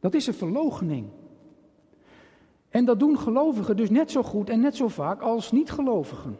dat 0.00 0.14
is 0.14 0.26
een 0.26 0.34
verloochening. 0.34 1.06
En 2.68 2.84
dat 2.84 2.98
doen 2.98 3.18
gelovigen 3.18 3.76
dus 3.76 3.90
net 3.90 4.10
zo 4.10 4.22
goed 4.22 4.48
en 4.48 4.60
net 4.60 4.76
zo 4.76 4.88
vaak 4.88 5.20
als 5.20 5.52
niet-gelovigen. 5.52 6.38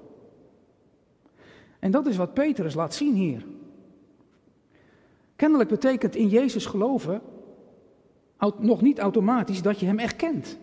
En 1.79 1.91
dat 1.91 2.07
is 2.07 2.17
wat 2.17 2.35
Petrus 2.35 2.75
laat 2.75 2.95
zien 2.95 3.15
hier. 3.15 3.47
Kennelijk 5.37 5.69
betekent 5.69 6.15
in 6.15 6.29
Jezus 6.29 6.67
geloven 6.67 7.21
nog 8.59 8.83
niet 8.83 8.99
automatisch 8.99 9.63
dat 9.63 9.81
je 9.81 9.87
hem 9.87 9.99
echt 9.99 10.17
kent. 10.17 10.59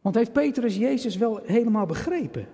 Want 0.00 0.14
heeft 0.14 0.32
Petrus 0.32 0.76
Jezus 0.76 1.16
wel 1.16 1.40
helemaal 1.42 1.86
begrepen? 1.86 2.46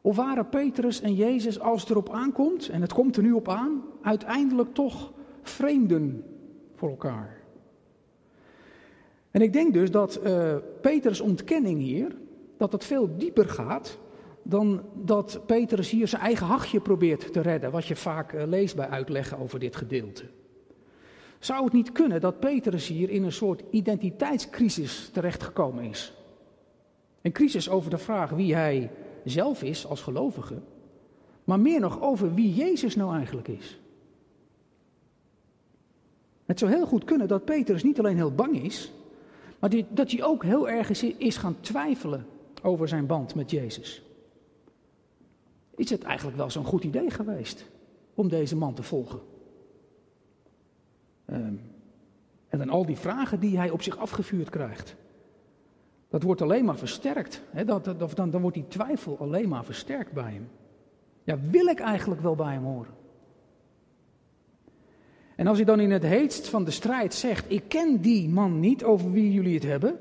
Of 0.00 0.16
waren 0.16 0.48
Petrus 0.48 1.00
en 1.00 1.14
Jezus, 1.14 1.60
als 1.60 1.80
het 1.80 1.90
erop 1.90 2.10
aankomt, 2.10 2.68
en 2.68 2.80
het 2.80 2.92
komt 2.92 3.16
er 3.16 3.22
nu 3.22 3.32
op 3.32 3.48
aan, 3.48 3.82
uiteindelijk 4.02 4.74
toch 4.74 5.12
vreemden 5.42 6.24
voor 6.74 6.88
elkaar? 6.88 7.40
En 9.30 9.40
ik 9.40 9.52
denk 9.52 9.72
dus 9.72 9.90
dat 9.90 10.20
uh, 10.24 10.56
Petrus 10.80 11.20
ontkenning 11.20 11.80
hier, 11.80 12.16
dat 12.56 12.72
het 12.72 12.84
veel 12.84 13.16
dieper 13.16 13.48
gaat 13.48 13.98
dan 14.48 14.82
dat 14.94 15.40
Petrus 15.46 15.90
hier 15.90 16.08
zijn 16.08 16.22
eigen 16.22 16.46
hachje 16.46 16.80
probeert 16.80 17.32
te 17.32 17.40
redden, 17.40 17.70
wat 17.70 17.86
je 17.86 17.96
vaak 17.96 18.32
uh, 18.32 18.42
leest 18.46 18.76
bij 18.76 18.88
uitleggen 18.88 19.38
over 19.38 19.58
dit 19.58 19.76
gedeelte. 19.76 20.24
Zou 21.38 21.64
het 21.64 21.72
niet 21.72 21.92
kunnen 21.92 22.20
dat 22.20 22.40
Petrus 22.40 22.88
hier 22.88 23.10
in 23.10 23.22
een 23.22 23.32
soort 23.32 23.62
identiteitscrisis 23.70 25.10
terechtgekomen 25.12 25.84
is? 25.84 26.12
Een 27.22 27.32
crisis 27.32 27.68
over 27.68 27.90
de 27.90 27.98
vraag 27.98 28.30
wie 28.30 28.54
hij 28.54 28.90
zelf 29.24 29.62
is 29.62 29.86
als 29.86 30.02
gelovige, 30.02 30.60
maar 31.44 31.60
meer 31.60 31.80
nog 31.80 32.00
over 32.00 32.34
wie 32.34 32.54
Jezus 32.54 32.96
nou 32.96 33.16
eigenlijk 33.16 33.48
is. 33.48 33.80
Het 36.44 36.58
zou 36.58 36.70
heel 36.70 36.86
goed 36.86 37.04
kunnen 37.04 37.28
dat 37.28 37.44
Petrus 37.44 37.82
niet 37.82 37.98
alleen 37.98 38.16
heel 38.16 38.34
bang 38.34 38.62
is, 38.62 38.92
maar 39.58 39.70
dat 39.88 40.10
hij 40.10 40.24
ook 40.24 40.44
heel 40.44 40.68
erg 40.68 41.02
is 41.18 41.36
gaan 41.36 41.56
twijfelen 41.60 42.26
over 42.62 42.88
zijn 42.88 43.06
band 43.06 43.34
met 43.34 43.50
Jezus. 43.50 44.05
Is 45.76 45.90
het 45.90 46.02
eigenlijk 46.02 46.36
wel 46.36 46.50
zo'n 46.50 46.64
goed 46.64 46.84
idee 46.84 47.10
geweest 47.10 47.66
om 48.14 48.28
deze 48.28 48.56
man 48.56 48.74
te 48.74 48.82
volgen? 48.82 49.20
Ehm, 51.24 51.54
en 52.48 52.58
dan 52.58 52.70
al 52.70 52.86
die 52.86 52.96
vragen 52.96 53.40
die 53.40 53.58
hij 53.58 53.70
op 53.70 53.82
zich 53.82 53.98
afgevuurd 53.98 54.50
krijgt. 54.50 54.96
Dat 56.08 56.22
wordt 56.22 56.42
alleen 56.42 56.64
maar 56.64 56.78
versterkt. 56.78 57.42
Dat, 57.66 57.84
dan, 58.14 58.30
dan 58.30 58.40
wordt 58.40 58.56
die 58.56 58.68
twijfel 58.68 59.18
alleen 59.18 59.48
maar 59.48 59.64
versterkt 59.64 60.12
bij 60.12 60.32
hem. 60.32 60.48
Ja, 61.24 61.38
wil 61.50 61.66
ik 61.66 61.80
eigenlijk 61.80 62.20
wel 62.20 62.34
bij 62.34 62.52
hem 62.52 62.64
horen? 62.64 62.94
En 65.36 65.46
als 65.46 65.56
hij 65.56 65.66
dan 65.66 65.80
in 65.80 65.90
het 65.90 66.02
heetst 66.02 66.48
van 66.48 66.64
de 66.64 66.70
strijd 66.70 67.14
zegt: 67.14 67.50
Ik 67.50 67.68
ken 67.68 68.00
die 68.00 68.28
man 68.28 68.60
niet 68.60 68.84
over 68.84 69.12
wie 69.12 69.32
jullie 69.32 69.54
het 69.54 69.62
hebben. 69.62 69.98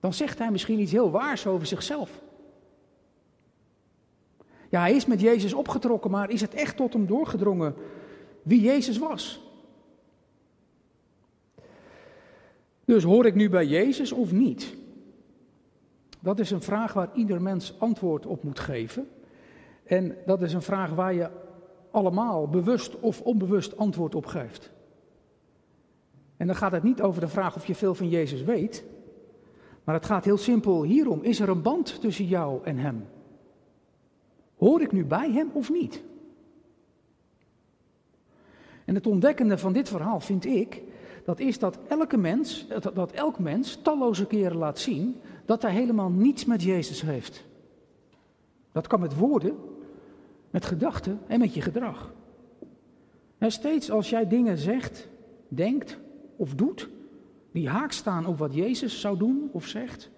Dan 0.00 0.12
zegt 0.12 0.38
hij 0.38 0.50
misschien 0.50 0.80
iets 0.80 0.92
heel 0.92 1.10
waars 1.10 1.46
over 1.46 1.66
zichzelf. 1.66 2.22
Ja, 4.68 4.80
hij 4.80 4.94
is 4.94 5.06
met 5.06 5.20
Jezus 5.20 5.52
opgetrokken, 5.52 6.10
maar 6.10 6.30
is 6.30 6.40
het 6.40 6.54
echt 6.54 6.76
tot 6.76 6.92
hem 6.92 7.06
doorgedrongen 7.06 7.74
wie 8.42 8.60
Jezus 8.60 8.98
was? 8.98 9.42
Dus 12.84 13.02
hoor 13.02 13.26
ik 13.26 13.34
nu 13.34 13.48
bij 13.48 13.66
Jezus 13.66 14.12
of 14.12 14.32
niet? 14.32 14.76
Dat 16.20 16.38
is 16.38 16.50
een 16.50 16.62
vraag 16.62 16.92
waar 16.92 17.10
ieder 17.14 17.42
mens 17.42 17.74
antwoord 17.78 18.26
op 18.26 18.42
moet 18.42 18.58
geven. 18.58 19.08
En 19.84 20.16
dat 20.26 20.42
is 20.42 20.52
een 20.52 20.62
vraag 20.62 20.90
waar 20.90 21.14
je 21.14 21.30
allemaal 21.90 22.48
bewust 22.48 23.00
of 23.00 23.20
onbewust 23.20 23.76
antwoord 23.76 24.14
op 24.14 24.26
geeft. 24.26 24.70
En 26.36 26.46
dan 26.46 26.56
gaat 26.56 26.72
het 26.72 26.82
niet 26.82 27.02
over 27.02 27.20
de 27.20 27.28
vraag 27.28 27.56
of 27.56 27.66
je 27.66 27.74
veel 27.74 27.94
van 27.94 28.08
Jezus 28.08 28.42
weet, 28.42 28.84
maar 29.84 29.94
het 29.94 30.06
gaat 30.06 30.24
heel 30.24 30.36
simpel 30.36 30.82
hierom: 30.82 31.22
is 31.22 31.40
er 31.40 31.48
een 31.48 31.62
band 31.62 32.00
tussen 32.00 32.26
jou 32.26 32.64
en 32.64 32.78
Hem? 32.78 33.06
Hoor 34.58 34.80
ik 34.80 34.92
nu 34.92 35.04
bij 35.04 35.30
Hem 35.30 35.50
of 35.52 35.70
niet? 35.70 36.02
En 38.84 38.94
het 38.94 39.06
ontdekkende 39.06 39.58
van 39.58 39.72
dit 39.72 39.88
verhaal 39.88 40.20
vind 40.20 40.46
ik 40.46 40.82
dat 41.28 41.40
is 41.40 41.58
dat 41.58 41.78
elke 41.88 42.16
mens, 42.16 42.66
dat, 42.94 43.12
elk 43.12 43.38
mens 43.38 43.78
talloze 43.82 44.26
keren 44.26 44.56
laat 44.56 44.78
zien 44.78 45.16
dat 45.44 45.62
hij 45.62 45.72
helemaal 45.72 46.10
niets 46.10 46.44
met 46.44 46.62
Jezus 46.62 47.00
heeft. 47.00 47.44
Dat 48.72 48.86
kan 48.86 49.00
met 49.00 49.16
woorden, 49.16 49.56
met 50.50 50.64
gedachten 50.64 51.20
en 51.26 51.38
met 51.38 51.54
je 51.54 51.60
gedrag. 51.60 52.12
En 53.38 53.52
steeds 53.52 53.90
als 53.90 54.10
jij 54.10 54.28
dingen 54.28 54.58
zegt, 54.58 55.08
denkt 55.48 55.98
of 56.36 56.54
doet, 56.54 56.88
die 57.52 57.68
haak 57.68 57.92
staan 57.92 58.26
op 58.26 58.38
wat 58.38 58.54
Jezus 58.54 59.00
zou 59.00 59.18
doen 59.18 59.48
of 59.52 59.66
zegt, 59.66 60.10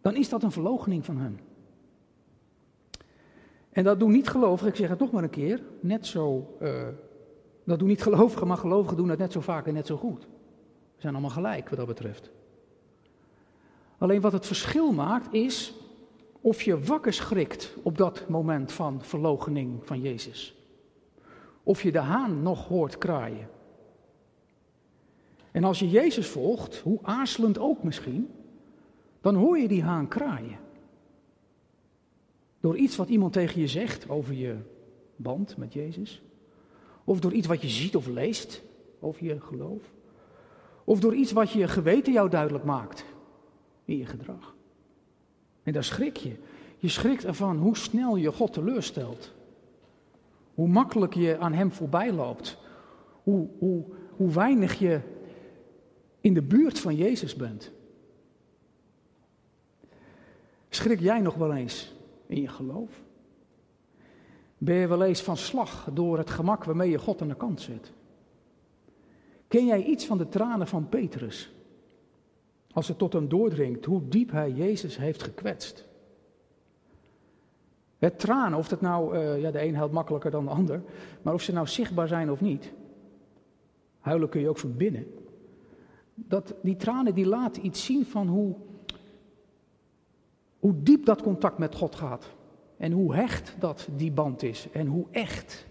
dan 0.00 0.14
is 0.14 0.28
dat 0.28 0.42
een 0.42 0.52
verloochening 0.52 1.04
van 1.04 1.18
hem. 1.18 1.38
En 3.76 3.84
dat 3.84 3.98
doen 3.98 4.10
niet 4.10 4.28
gelovigen, 4.28 4.68
ik 4.68 4.76
zeg 4.76 4.88
het 4.88 4.98
nog 4.98 5.10
maar 5.10 5.22
een 5.22 5.30
keer, 5.30 5.62
net 5.80 6.06
zo 6.06 6.56
uh, 6.60 6.82
dat 7.64 7.78
doen 7.78 7.88
niet 7.88 8.02
gelovigen, 8.02 8.46
maar 8.46 8.56
gelovigen 8.56 8.96
doen 8.96 9.08
het 9.08 9.18
net 9.18 9.32
zo 9.32 9.40
vaak 9.40 9.66
en 9.66 9.74
net 9.74 9.86
zo 9.86 9.96
goed. 9.96 10.22
We 10.94 11.00
zijn 11.00 11.12
allemaal 11.12 11.30
gelijk 11.30 11.68
wat 11.68 11.78
dat 11.78 11.86
betreft. 11.86 12.30
Alleen 13.98 14.20
wat 14.20 14.32
het 14.32 14.46
verschil 14.46 14.92
maakt 14.92 15.34
is 15.34 15.74
of 16.40 16.62
je 16.62 16.80
wakker 16.80 17.12
schrikt 17.12 17.74
op 17.82 17.98
dat 17.98 18.28
moment 18.28 18.72
van 18.72 19.02
verloochening 19.02 19.86
van 19.86 20.00
Jezus. 20.00 20.54
Of 21.62 21.82
je 21.82 21.92
de 21.92 21.98
haan 21.98 22.42
nog 22.42 22.68
hoort 22.68 22.98
kraaien. 22.98 23.48
En 25.50 25.64
als 25.64 25.78
je 25.78 25.90
Jezus 25.90 26.28
volgt, 26.28 26.76
hoe 26.76 26.98
aarzelend 27.02 27.58
ook 27.58 27.82
misschien, 27.82 28.30
dan 29.20 29.34
hoor 29.34 29.58
je 29.58 29.68
die 29.68 29.82
haan 29.82 30.08
kraaien. 30.08 30.64
Door 32.66 32.76
iets 32.76 32.96
wat 32.96 33.08
iemand 33.08 33.32
tegen 33.32 33.60
je 33.60 33.66
zegt 33.66 34.08
over 34.08 34.34
je 34.34 34.56
band 35.16 35.56
met 35.56 35.72
Jezus. 35.72 36.22
Of 37.04 37.20
door 37.20 37.32
iets 37.32 37.46
wat 37.46 37.62
je 37.62 37.68
ziet 37.68 37.96
of 37.96 38.06
leest 38.06 38.62
over 39.00 39.24
je 39.24 39.40
geloof. 39.40 39.82
Of 40.84 41.00
door 41.00 41.14
iets 41.14 41.32
wat 41.32 41.50
je 41.50 41.68
geweten 41.68 42.12
jou 42.12 42.30
duidelijk 42.30 42.64
maakt 42.64 43.04
in 43.84 43.96
je 43.96 44.06
gedrag. 44.06 44.54
En 45.62 45.72
daar 45.72 45.84
schrik 45.84 46.16
je. 46.16 46.36
Je 46.78 46.88
schrikt 46.88 47.24
ervan 47.24 47.56
hoe 47.56 47.76
snel 47.76 48.16
je 48.16 48.32
God 48.32 48.52
teleurstelt. 48.52 49.32
Hoe 50.54 50.68
makkelijk 50.68 51.14
je 51.14 51.38
aan 51.38 51.52
Hem 51.52 51.72
voorbij 51.72 52.12
loopt. 52.12 52.58
Hoe, 53.22 53.48
hoe, 53.58 53.84
hoe 54.16 54.30
weinig 54.30 54.78
je 54.78 55.00
in 56.20 56.34
de 56.34 56.42
buurt 56.42 56.78
van 56.78 56.94
Jezus 56.94 57.34
bent. 57.34 57.72
Schrik 60.68 61.00
jij 61.00 61.20
nog 61.20 61.34
wel 61.34 61.54
eens 61.54 61.94
in 62.26 62.40
je 62.40 62.48
geloof? 62.48 63.02
Ben 64.58 64.76
je 64.76 64.86
wel 64.86 65.02
eens 65.02 65.22
van 65.22 65.36
slag 65.36 65.88
door 65.92 66.18
het 66.18 66.30
gemak 66.30 66.64
waarmee 66.64 66.90
je 66.90 66.98
God 66.98 67.22
aan 67.22 67.28
de 67.28 67.34
kant 67.34 67.60
zet? 67.60 67.92
Ken 69.48 69.66
jij 69.66 69.84
iets 69.84 70.06
van 70.06 70.18
de 70.18 70.28
tranen 70.28 70.66
van 70.66 70.88
Petrus? 70.88 71.52
Als 72.72 72.88
het 72.88 72.98
tot 72.98 73.12
hem 73.12 73.28
doordringt 73.28 73.84
hoe 73.84 74.08
diep 74.08 74.30
hij 74.30 74.50
Jezus 74.50 74.96
heeft 74.96 75.22
gekwetst. 75.22 75.86
Het 77.98 78.18
tranen, 78.18 78.58
of 78.58 78.68
dat 78.68 78.80
nou, 78.80 79.16
uh, 79.16 79.40
ja, 79.40 79.50
de 79.50 79.62
een 79.62 79.74
helpt 79.74 79.92
makkelijker 79.92 80.30
dan 80.30 80.44
de 80.44 80.50
ander, 80.50 80.82
maar 81.22 81.34
of 81.34 81.42
ze 81.42 81.52
nou 81.52 81.66
zichtbaar 81.66 82.08
zijn 82.08 82.30
of 82.30 82.40
niet. 82.40 82.72
Huilen 84.00 84.28
kun 84.28 84.40
je 84.40 84.48
ook 84.48 84.58
van 84.58 84.76
binnen. 84.76 85.06
Dat, 86.14 86.54
die 86.62 86.76
tranen 86.76 87.14
die 87.14 87.26
laten 87.26 87.66
iets 87.66 87.84
zien 87.84 88.06
van 88.06 88.28
hoe, 88.28 88.54
Hoe 90.66 90.82
diep 90.82 91.04
dat 91.04 91.22
contact 91.22 91.58
met 91.58 91.74
God 91.74 91.94
gaat. 91.94 92.34
En 92.76 92.92
hoe 92.92 93.14
hecht 93.14 93.56
dat 93.58 93.88
die 93.96 94.12
band 94.12 94.42
is. 94.42 94.68
En 94.72 94.86
hoe 94.86 95.06
echt. 95.10 95.66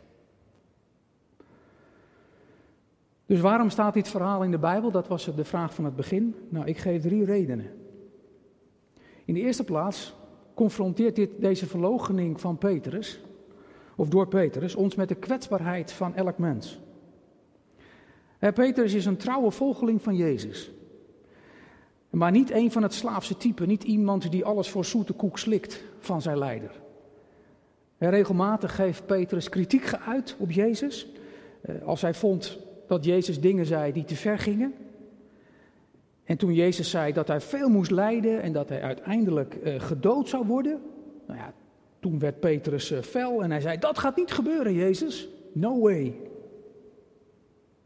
Dus 3.26 3.40
waarom 3.40 3.70
staat 3.70 3.94
dit 3.94 4.08
verhaal 4.08 4.44
in 4.44 4.52
de 4.52 4.58
Bijbel? 4.58 4.92
Dat 4.92 5.08
was 5.08 5.36
de 5.36 5.46
vraag 5.46 5.74
van 5.74 5.86
het 5.86 5.96
begin. 5.96 6.36
Nou, 6.50 6.66
ik 6.66 6.78
geef 6.78 7.02
drie 7.02 7.26
redenen. 7.26 7.72
In 9.26 9.34
de 9.34 9.40
eerste 9.40 9.64
plaats 9.64 10.16
confronteert 10.54 11.16
dit, 11.16 11.30
deze 11.40 11.66
verloochening 11.68 12.42
van 12.42 12.58
Petrus, 12.58 13.20
of 13.96 14.10
door 14.10 14.28
Petrus, 14.28 14.76
ons 14.76 14.96
met 14.96 15.10
de 15.10 15.16
kwetsbaarheid 15.16 15.92
van 15.92 16.16
elk 16.16 16.38
mens. 16.38 16.80
Petrus 18.40 18.94
is 18.94 19.06
een 19.06 19.18
trouwe 19.18 19.52
volgeling 19.52 20.02
van 20.02 20.16
Jezus. 20.16 20.72
Maar 22.16 22.32
niet 22.32 22.52
een 22.52 22.72
van 22.72 22.84
het 22.84 22.94
slaafse 22.94 23.38
type, 23.38 23.66
niet 23.66 23.84
iemand 23.84 24.32
die 24.32 24.46
alles 24.46 24.70
voor 24.70 24.86
zoete 24.86 25.14
koek 25.14 25.40
slikt 25.40 25.84
van 26.00 26.22
zijn 26.22 26.38
leider. 26.38 26.72
regelmatig 27.98 28.76
geeft 28.76 29.06
Petrus 29.06 29.50
kritiek 29.50 29.84
geuit 29.84 30.36
op 30.40 30.52
Jezus. 30.52 31.08
Eh, 31.62 31.76
als 31.86 32.02
hij 32.02 32.14
vond 32.14 32.60
dat 32.88 33.06
Jezus 33.06 33.42
dingen 33.42 33.66
zei 33.66 33.92
die 33.92 34.06
te 34.06 34.16
ver 34.16 34.40
gingen. 34.40 34.74
En 36.24 36.38
toen 36.38 36.54
Jezus 36.54 36.90
zei 36.90 37.14
dat 37.14 37.28
hij 37.28 37.42
veel 37.42 37.70
moest 37.70 37.92
lijden 37.92 38.42
en 38.42 38.54
dat 38.54 38.70
hij 38.70 38.82
uiteindelijk 38.82 39.58
uh, 39.64 39.80
gedood 39.80 40.30
zou 40.30 40.46
worden. 40.46 40.82
Nou 41.28 41.40
ja, 41.40 41.54
toen 42.00 42.20
werd 42.20 42.40
Petrus 42.40 42.92
uh, 42.92 43.00
fel 43.00 43.44
en 43.44 43.52
hij 43.52 43.62
zei: 43.62 43.78
Dat 43.78 44.00
gaat 44.00 44.16
niet 44.16 44.32
gebeuren, 44.32 44.74
Jezus. 44.74 45.28
No 45.52 45.80
way. 45.80 46.16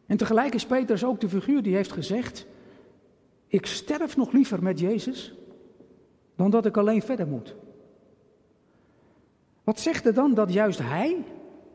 En 0.05 0.17
tegelijk 0.17 0.53
is 0.53 0.65
Petrus 0.65 1.03
ook 1.03 1.19
de 1.19 1.29
figuur 1.29 1.63
die 1.63 1.75
heeft 1.75 1.91
gezegd: 1.91 2.47
Ik 3.49 3.65
sterf 3.65 4.17
nog 4.17 4.31
liever 4.31 4.63
met 4.63 4.79
Jezus 4.79 5.33
dan 6.35 6.49
dat 6.49 6.65
ik 6.65 6.77
alleen 6.77 7.01
verder 7.01 7.27
moet. 7.27 7.55
Wat 9.63 9.79
zegt 9.79 10.05
er 10.05 10.13
dan 10.13 10.33
dat 10.33 10.53
juist 10.53 10.79
hij 10.79 11.25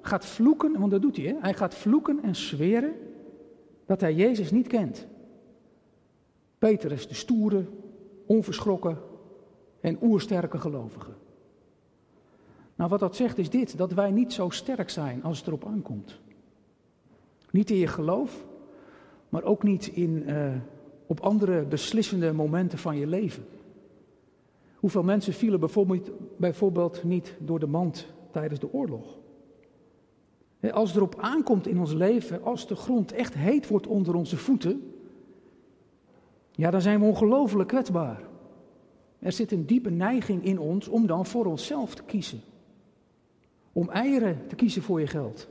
gaat 0.01 0.27
vloeken, 0.27 0.79
want 0.79 0.91
dat 0.91 1.03
doet 1.03 1.17
hij, 1.17 1.27
hè? 1.27 1.35
hij 1.41 1.55
gaat 1.55 1.75
vloeken 1.75 2.23
en 2.23 2.37
zweren 2.37 2.95
dat 3.87 4.01
hij 4.01 4.15
Jezus 4.15 4.51
niet 4.51 4.67
kent. 4.67 5.07
Petrus, 6.59 7.09
de 7.09 7.15
stoere, 7.15 7.65
onverschrokken 8.27 8.99
en 9.81 9.99
oersterke 10.03 10.59
gelovige. 10.59 11.11
Nou, 12.75 12.91
wat 12.91 13.01
dat 13.01 13.17
zegt 13.17 13.39
is 13.39 13.51
dit: 13.51 13.77
dat 13.77 13.93
wij 13.93 14.11
niet 14.11 14.33
zo 14.33 14.51
sterk 14.51 14.91
zijn 14.91 15.23
als 15.23 15.39
het 15.39 15.47
erop 15.47 15.67
aankomt. 15.67 16.21
Niet 17.51 17.71
in 17.71 17.77
je 17.77 17.87
geloof, 17.87 18.47
maar 19.29 19.43
ook 19.43 19.63
niet 19.63 19.87
in, 19.87 20.23
uh, 20.27 20.55
op 21.15 21.21
andere 21.21 21.65
beslissende 21.65 22.33
momenten 22.33 22.79
van 22.79 22.97
je 22.97 23.07
leven. 23.07 23.45
Hoeveel 24.77 25.03
mensen 25.03 25.33
vielen 25.33 25.61
bijvoorbeeld, 25.61 26.11
bijvoorbeeld 26.37 27.05
niet 27.05 27.35
door 27.39 27.59
de 27.59 27.67
mand 27.67 28.07
tijdens 28.31 28.61
de 28.61 28.73
oorlog? 28.73 29.19
Als 30.73 30.89
het 30.89 30.97
erop 30.97 31.15
aankomt 31.19 31.67
in 31.67 31.79
ons 31.79 31.93
leven, 31.93 32.43
als 32.43 32.67
de 32.67 32.77
grond 32.77 33.13
echt 33.13 33.35
heet 33.35 33.69
wordt 33.69 33.87
onder 33.87 34.15
onze 34.15 34.37
voeten, 34.37 34.93
ja, 36.51 36.71
dan 36.71 36.81
zijn 36.81 37.01
we 37.01 37.07
ongelooflijk 37.07 37.69
kwetsbaar. 37.69 38.23
Er 39.19 39.33
zit 39.33 39.53
een 39.53 39.67
diepe 39.67 39.91
neiging 39.91 40.45
in 40.45 40.59
ons 40.59 40.89
om 40.89 41.07
dan 41.07 41.27
voor 41.27 41.47
onszelf 41.47 41.95
te 41.95 42.03
kiezen. 42.03 42.41
Om 43.73 43.89
eieren 43.91 44.39
te 44.49 44.55
kiezen 44.55 44.83
voor 44.83 45.01
je 45.01 45.07
geld. 45.07 45.49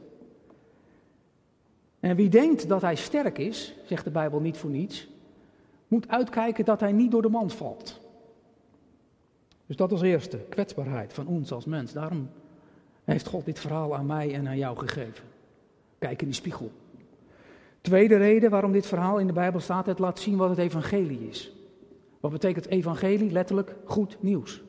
En 1.99 2.15
wie 2.15 2.29
denkt 2.29 2.67
dat 2.67 2.81
hij 2.81 2.95
sterk 2.95 3.37
is, 3.37 3.75
zegt 3.85 4.03
de 4.03 4.11
Bijbel 4.11 4.39
niet 4.39 4.57
voor 4.57 4.69
niets, 4.69 5.11
moet 5.93 6.07
uitkijken 6.07 6.65
dat 6.65 6.79
hij 6.79 6.91
niet 6.91 7.11
door 7.11 7.21
de 7.21 7.29
mand 7.29 7.53
valt. 7.53 7.99
Dus 9.65 9.75
dat 9.75 9.91
als 9.91 10.01
eerste, 10.01 10.37
kwetsbaarheid 10.49 11.13
van 11.13 11.27
ons 11.27 11.51
als 11.51 11.65
mens. 11.65 11.93
Daarom 11.93 12.29
heeft 13.03 13.27
God 13.27 13.45
dit 13.45 13.59
verhaal 13.59 13.95
aan 13.95 14.05
mij 14.05 14.33
en 14.33 14.47
aan 14.47 14.57
jou 14.57 14.77
gegeven. 14.77 15.25
Kijk 15.97 16.21
in 16.21 16.27
die 16.27 16.35
spiegel. 16.35 16.71
Tweede 17.81 18.17
reden 18.17 18.49
waarom 18.49 18.71
dit 18.71 18.85
verhaal 18.85 19.19
in 19.19 19.27
de 19.27 19.33
Bijbel 19.33 19.59
staat, 19.59 19.85
het 19.85 19.99
laat 19.99 20.19
zien 20.19 20.37
wat 20.37 20.49
het 20.49 20.57
evangelie 20.57 21.29
is. 21.29 21.51
Wat 22.19 22.31
betekent 22.31 22.67
evangelie? 22.67 23.31
Letterlijk 23.31 23.75
goed 23.85 24.17
nieuws. 24.19 24.61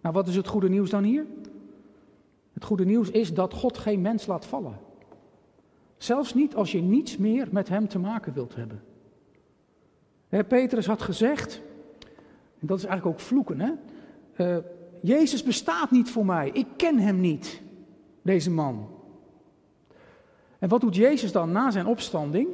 Nou, 0.00 0.14
wat 0.14 0.28
is 0.28 0.36
het 0.36 0.46
goede 0.46 0.68
nieuws 0.68 0.90
dan 0.90 1.04
hier? 1.04 1.26
Het 2.52 2.64
goede 2.64 2.84
nieuws 2.84 3.10
is 3.10 3.34
dat 3.34 3.54
God 3.54 3.78
geen 3.78 4.00
mens 4.00 4.26
laat 4.26 4.46
vallen. 4.46 4.78
Zelfs 5.96 6.34
niet 6.34 6.54
als 6.54 6.72
je 6.72 6.80
niets 6.80 7.16
meer 7.16 7.48
met 7.50 7.68
hem 7.68 7.88
te 7.88 7.98
maken 7.98 8.32
wilt 8.32 8.54
hebben. 8.54 8.82
Petrus 10.48 10.86
had 10.86 11.02
gezegd, 11.02 11.60
en 12.58 12.66
dat 12.66 12.78
is 12.78 12.84
eigenlijk 12.84 13.16
ook 13.16 13.24
vloeken, 13.26 13.60
hè? 13.60 13.70
Uh, 14.36 14.64
Jezus 15.00 15.42
bestaat 15.42 15.90
niet 15.90 16.10
voor 16.10 16.26
mij. 16.26 16.50
Ik 16.52 16.66
ken 16.76 16.98
hem 16.98 17.20
niet, 17.20 17.60
deze 18.22 18.50
man. 18.50 18.88
En 20.58 20.68
wat 20.68 20.80
doet 20.80 20.96
Jezus 20.96 21.32
dan 21.32 21.52
na 21.52 21.70
zijn 21.70 21.86
opstanding? 21.86 22.48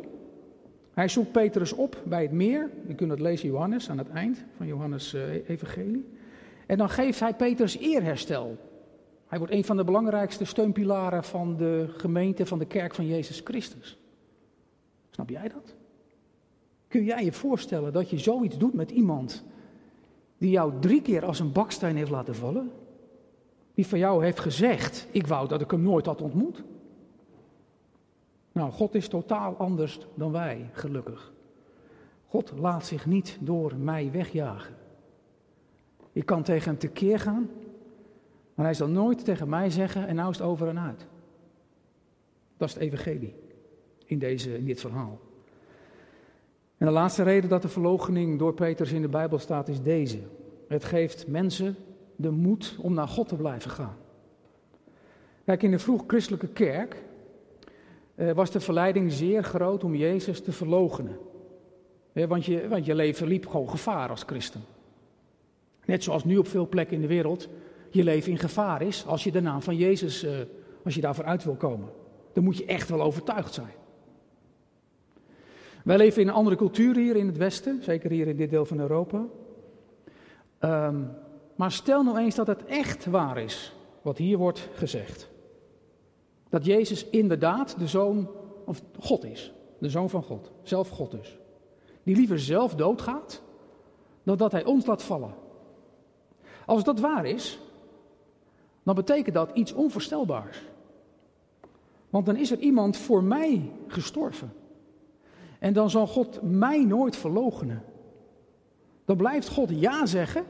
Hij 0.94 1.08
zoekt 1.08 1.32
Petrus 1.32 1.72
op 1.72 2.02
bij 2.04 2.22
het 2.22 2.32
meer. 2.32 2.70
Je 2.86 2.94
kunt 2.94 3.10
het 3.10 3.20
lezen 3.20 3.48
Johannes 3.48 3.90
aan 3.90 3.98
het 3.98 4.08
eind 4.08 4.44
van 4.56 4.66
Johannes 4.66 5.14
uh, 5.14 5.48
Evangelie. 5.48 6.08
En 6.66 6.78
dan 6.78 6.88
geeft 6.88 7.20
hij 7.20 7.34
Petrus 7.34 7.78
eerherstel. 7.78 8.56
Hij 9.26 9.38
wordt 9.38 9.52
een 9.52 9.64
van 9.64 9.76
de 9.76 9.84
belangrijkste 9.84 10.44
steunpilaren 10.44 11.24
van 11.24 11.56
de 11.56 11.86
gemeente, 11.96 12.46
van 12.46 12.58
de 12.58 12.66
kerk 12.66 12.94
van 12.94 13.06
Jezus 13.06 13.40
Christus. 13.44 13.98
Snap 15.10 15.28
jij 15.28 15.48
dat? 15.48 15.74
Kun 16.88 17.04
jij 17.04 17.24
je 17.24 17.32
voorstellen 17.32 17.92
dat 17.92 18.10
je 18.10 18.18
zoiets 18.18 18.58
doet 18.58 18.74
met 18.74 18.90
iemand 18.90 19.44
die 20.38 20.50
jou 20.50 20.72
drie 20.80 21.02
keer 21.02 21.24
als 21.24 21.40
een 21.40 21.52
baksteen 21.52 21.96
heeft 21.96 22.10
laten 22.10 22.34
vallen? 22.34 22.70
Die 23.74 23.86
van 23.86 23.98
jou 23.98 24.24
heeft 24.24 24.40
gezegd, 24.40 25.08
ik 25.10 25.26
wou 25.26 25.48
dat 25.48 25.60
ik 25.60 25.70
hem 25.70 25.82
nooit 25.82 26.06
had 26.06 26.22
ontmoet. 26.22 26.62
Nou, 28.52 28.72
God 28.72 28.94
is 28.94 29.08
totaal 29.08 29.56
anders 29.56 29.98
dan 30.14 30.32
wij, 30.32 30.70
gelukkig. 30.72 31.32
God 32.26 32.52
laat 32.58 32.86
zich 32.86 33.06
niet 33.06 33.38
door 33.40 33.76
mij 33.76 34.10
wegjagen. 34.10 34.74
Ik 36.12 36.26
kan 36.26 36.42
tegen 36.42 36.70
hem 36.70 36.78
tekeer 36.78 37.20
gaan, 37.20 37.50
maar 38.54 38.64
hij 38.64 38.74
zal 38.74 38.88
nooit 38.88 39.24
tegen 39.24 39.48
mij 39.48 39.70
zeggen 39.70 40.06
en 40.06 40.14
nou 40.14 40.30
is 40.30 40.38
het 40.38 40.46
over 40.46 40.68
en 40.68 40.78
uit. 40.78 41.06
Dat 42.56 42.68
is 42.68 42.74
het 42.74 42.82
evangelie 42.82 43.34
in, 44.04 44.18
deze, 44.18 44.56
in 44.56 44.64
dit 44.64 44.80
verhaal. 44.80 45.18
En 46.78 46.86
de 46.86 46.92
laatste 46.92 47.22
reden 47.22 47.50
dat 47.50 47.62
de 47.62 47.68
verloochening 47.68 48.38
door 48.38 48.54
Petrus 48.54 48.92
in 48.92 49.02
de 49.02 49.08
Bijbel 49.08 49.38
staat 49.38 49.68
is 49.68 49.82
deze. 49.82 50.18
Het 50.68 50.84
geeft 50.84 51.26
mensen 51.26 51.76
de 52.16 52.30
moed 52.30 52.76
om 52.80 52.94
naar 52.94 53.08
God 53.08 53.28
te 53.28 53.36
blijven 53.36 53.70
gaan. 53.70 53.96
Kijk, 55.44 55.62
in 55.62 55.70
de 55.70 55.78
vroeg 55.78 56.04
christelijke 56.06 56.48
kerk 56.48 57.02
eh, 58.14 58.32
was 58.32 58.50
de 58.50 58.60
verleiding 58.60 59.12
zeer 59.12 59.42
groot 59.44 59.84
om 59.84 59.94
Jezus 59.94 60.40
te 60.40 60.52
verloochenen. 60.52 61.18
Eh, 62.12 62.26
want, 62.26 62.44
je, 62.44 62.68
want 62.68 62.84
je 62.84 62.94
leven 62.94 63.26
liep 63.26 63.46
gewoon 63.46 63.70
gevaar 63.70 64.08
als 64.08 64.22
christen. 64.22 64.60
Net 65.84 66.02
zoals 66.02 66.24
nu 66.24 66.36
op 66.36 66.48
veel 66.48 66.68
plekken 66.68 66.96
in 66.96 67.02
de 67.02 67.08
wereld 67.08 67.48
je 67.90 68.04
leven 68.04 68.32
in 68.32 68.38
gevaar 68.38 68.82
is 68.82 69.06
als 69.06 69.24
je 69.24 69.32
de 69.32 69.40
naam 69.40 69.62
van 69.62 69.76
Jezus, 69.76 70.22
eh, 70.22 70.32
als 70.84 70.94
je 70.94 71.00
daarvoor 71.00 71.24
uit 71.24 71.44
wil 71.44 71.54
komen. 71.54 71.88
Dan 72.32 72.44
moet 72.44 72.56
je 72.56 72.64
echt 72.64 72.88
wel 72.88 73.02
overtuigd 73.02 73.54
zijn. 73.54 73.72
Wij 75.86 75.96
leven 75.96 76.22
in 76.22 76.28
een 76.28 76.34
andere 76.34 76.56
cultuur 76.56 76.96
hier 76.96 77.16
in 77.16 77.26
het 77.26 77.36
Westen, 77.36 77.82
zeker 77.82 78.10
hier 78.10 78.26
in 78.26 78.36
dit 78.36 78.50
deel 78.50 78.64
van 78.64 78.78
Europa. 78.80 79.26
Ehm, 80.58 81.02
maar 81.54 81.72
stel 81.72 82.02
nou 82.02 82.18
eens 82.18 82.34
dat 82.34 82.46
het 82.46 82.64
echt 82.64 83.04
waar 83.04 83.38
is, 83.38 83.74
wat 84.02 84.18
hier 84.18 84.38
wordt 84.38 84.68
gezegd. 84.74 85.28
Dat 86.48 86.64
Jezus 86.64 87.08
inderdaad 87.08 87.78
de 87.78 87.86
zoon 87.86 88.30
of 88.64 88.82
God 88.98 89.24
is, 89.24 89.52
de 89.78 89.88
zoon 89.88 90.10
van 90.10 90.22
God, 90.22 90.50
zelf 90.62 90.88
God 90.88 91.10
dus. 91.10 91.38
Die 92.02 92.16
liever 92.16 92.38
zelf 92.38 92.74
doodgaat, 92.74 93.42
dan 94.22 94.36
dat 94.36 94.52
hij 94.52 94.64
ons 94.64 94.86
laat 94.86 95.02
vallen. 95.02 95.34
Als 96.64 96.84
dat 96.84 97.00
waar 97.00 97.26
is, 97.26 97.58
dan 98.82 98.94
betekent 98.94 99.34
dat 99.34 99.50
iets 99.54 99.72
onvoorstelbaars. 99.72 100.62
Want 102.10 102.26
dan 102.26 102.36
is 102.36 102.50
er 102.50 102.58
iemand 102.58 102.96
voor 102.96 103.22
mij 103.22 103.70
gestorven. 103.86 104.52
En 105.58 105.72
dan 105.72 105.90
zal 105.90 106.06
God 106.06 106.42
mij 106.42 106.84
nooit 106.84 107.16
verloochenen. 107.16 107.82
Dan 109.04 109.16
blijft 109.16 109.48
God 109.48 109.70
ja 109.80 110.06
zeggen, 110.06 110.44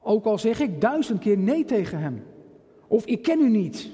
ook 0.00 0.24
al 0.24 0.38
zeg 0.38 0.60
ik 0.60 0.80
duizend 0.80 1.20
keer 1.20 1.38
nee 1.38 1.64
tegen 1.64 1.98
hem. 1.98 2.24
Of 2.86 3.06
ik 3.06 3.22
ken 3.22 3.40
u 3.40 3.48
niet. 3.48 3.90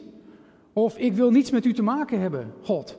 Of 0.72 0.98
ik 0.98 1.12
wil 1.12 1.30
niets 1.30 1.50
met 1.50 1.64
u 1.64 1.72
te 1.72 1.82
maken 1.82 2.20
hebben, 2.20 2.54
God. 2.62 2.98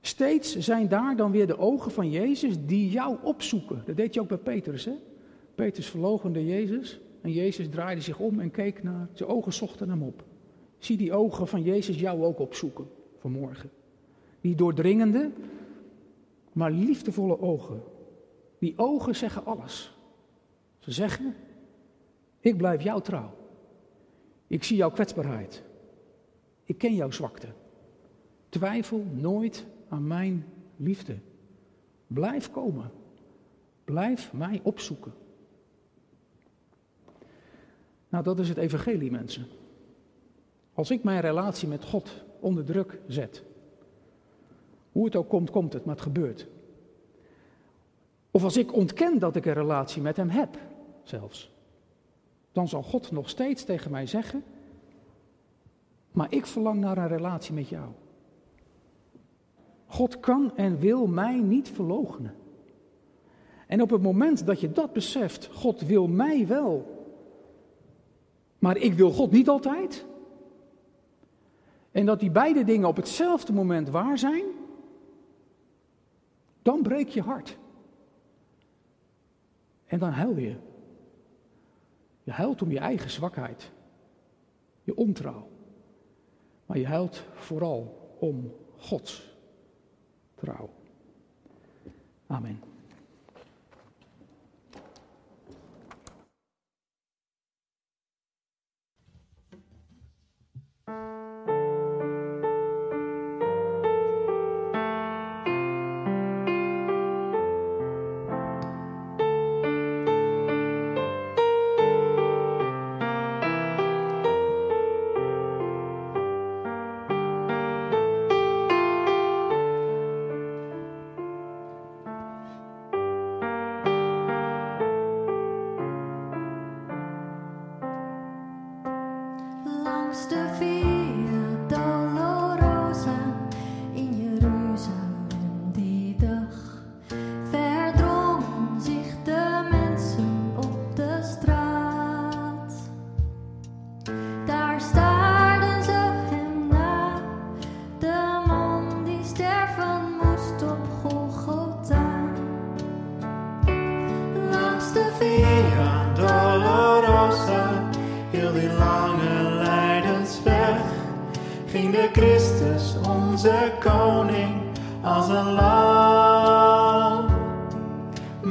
Steeds 0.00 0.58
zijn 0.58 0.88
daar 0.88 1.16
dan 1.16 1.30
weer 1.30 1.46
de 1.46 1.58
ogen 1.58 1.90
van 1.90 2.10
Jezus 2.10 2.54
die 2.66 2.90
jou 2.90 3.16
opzoeken. 3.22 3.82
Dat 3.84 3.96
deed 3.96 4.14
je 4.14 4.20
ook 4.20 4.28
bij 4.28 4.38
Petrus, 4.38 4.84
hè? 4.84 4.94
Petrus 5.54 5.86
verlogende 5.86 6.46
Jezus. 6.46 7.00
En 7.20 7.32
Jezus 7.32 7.68
draaide 7.68 8.00
zich 8.00 8.18
om 8.18 8.40
en 8.40 8.50
keek 8.50 8.82
naar, 8.82 9.08
zijn 9.12 9.28
ogen 9.28 9.52
zochten 9.52 9.88
hem 9.88 10.02
op. 10.02 10.24
Zie 10.78 10.96
die 10.96 11.12
ogen 11.12 11.48
van 11.48 11.62
Jezus 11.62 12.00
jou 12.00 12.24
ook 12.24 12.38
opzoeken 12.38 12.86
vanmorgen. 13.18 13.70
Die 14.40 14.54
doordringende, 14.54 15.30
maar 16.52 16.70
liefdevolle 16.70 17.40
ogen. 17.40 17.82
Die 18.58 18.74
ogen 18.76 19.16
zeggen 19.16 19.44
alles. 19.44 19.96
Te 20.78 20.92
zeggen, 20.92 21.34
ik 22.40 22.56
blijf 22.56 22.82
jou 22.82 23.02
trouw. 23.02 23.30
Ik 24.46 24.64
zie 24.64 24.76
jouw 24.76 24.90
kwetsbaarheid. 24.90 25.62
Ik 26.64 26.78
ken 26.78 26.94
jouw 26.94 27.10
zwakte. 27.10 27.46
Twijfel 28.48 29.04
nooit 29.12 29.66
aan 29.88 30.06
mijn 30.06 30.46
liefde. 30.76 31.18
Blijf 32.06 32.50
komen. 32.50 32.90
Blijf 33.84 34.32
mij 34.32 34.60
opzoeken. 34.62 35.12
Nou, 38.08 38.24
dat 38.24 38.38
is 38.38 38.48
het 38.48 38.58
evangelie, 38.58 39.10
mensen. 39.10 39.46
Als 40.72 40.90
ik 40.90 41.04
mijn 41.04 41.20
relatie 41.20 41.68
met 41.68 41.84
God 41.84 42.24
onder 42.40 42.64
druk 42.64 43.00
zet, 43.06 43.42
hoe 44.98 45.06
het 45.06 45.16
ook 45.16 45.28
komt, 45.28 45.50
komt 45.50 45.72
het, 45.72 45.84
maar 45.84 45.94
het 45.94 46.04
gebeurt. 46.04 46.46
Of 48.30 48.44
als 48.44 48.56
ik 48.56 48.74
ontken 48.74 49.18
dat 49.18 49.36
ik 49.36 49.46
een 49.46 49.52
relatie 49.52 50.02
met 50.02 50.16
Hem 50.16 50.28
heb, 50.28 50.58
zelfs, 51.02 51.50
dan 52.52 52.68
zal 52.68 52.82
God 52.82 53.10
nog 53.10 53.28
steeds 53.28 53.64
tegen 53.64 53.90
mij 53.90 54.06
zeggen, 54.06 54.44
maar 56.12 56.26
ik 56.32 56.46
verlang 56.46 56.80
naar 56.80 56.98
een 56.98 57.08
relatie 57.08 57.54
met 57.54 57.68
jou. 57.68 57.88
God 59.86 60.20
kan 60.20 60.56
en 60.56 60.78
wil 60.78 61.06
mij 61.06 61.40
niet 61.40 61.70
verloochenen. 61.70 62.34
En 63.66 63.82
op 63.82 63.90
het 63.90 64.02
moment 64.02 64.46
dat 64.46 64.60
je 64.60 64.72
dat 64.72 64.92
beseft, 64.92 65.48
God 65.52 65.80
wil 65.80 66.06
mij 66.06 66.46
wel, 66.46 67.06
maar 68.58 68.76
ik 68.76 68.94
wil 68.94 69.10
God 69.10 69.30
niet 69.30 69.48
altijd. 69.48 70.04
En 71.90 72.06
dat 72.06 72.20
die 72.20 72.30
beide 72.30 72.64
dingen 72.64 72.88
op 72.88 72.96
hetzelfde 72.96 73.52
moment 73.52 73.88
waar 73.88 74.18
zijn, 74.18 74.57
dan 76.68 76.82
breek 76.82 77.08
je 77.08 77.22
hart. 77.22 77.58
En 79.86 79.98
dan 79.98 80.10
huil 80.10 80.36
je. 80.36 80.56
Je 82.22 82.30
huilt 82.30 82.62
om 82.62 82.70
je 82.70 82.78
eigen 82.78 83.10
zwakheid, 83.10 83.70
je 84.82 84.96
ontrouw. 84.96 85.48
Maar 86.66 86.78
je 86.78 86.86
huilt 86.86 87.24
vooral 87.34 88.16
om 88.18 88.52
Gods 88.76 89.36
trouw. 90.34 90.70
Amen. 92.26 92.60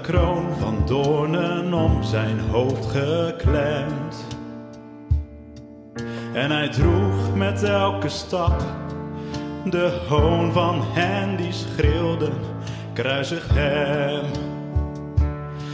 kroon 0.00 0.46
van 0.58 0.82
doornen 0.86 1.74
om 1.74 2.02
zijn 2.02 2.40
hoofd 2.40 2.86
geklemd. 2.86 4.26
En 6.32 6.50
hij 6.50 6.68
droeg 6.68 7.34
met 7.34 7.62
elke 7.62 8.08
stap 8.08 8.62
de 9.64 10.04
hoon 10.08 10.52
van 10.52 10.82
hen 10.82 11.36
die 11.36 11.52
schreeuwden, 11.52 12.32
kruisig 12.92 13.48
hem. 13.52 14.24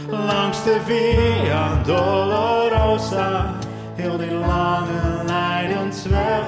Langs 0.09 0.63
de 0.63 0.79
Via 0.85 1.81
Dolorosa, 1.83 3.53
heel 3.95 4.17
die 4.17 4.33
lange 4.33 5.23
lijdensweg, 5.25 6.45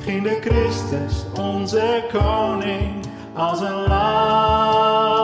ging 0.00 0.22
de 0.22 0.38
Christus, 0.40 1.24
onze 1.38 2.04
koning, 2.12 3.04
als 3.34 3.60
een 3.60 3.86
lam 3.88 5.19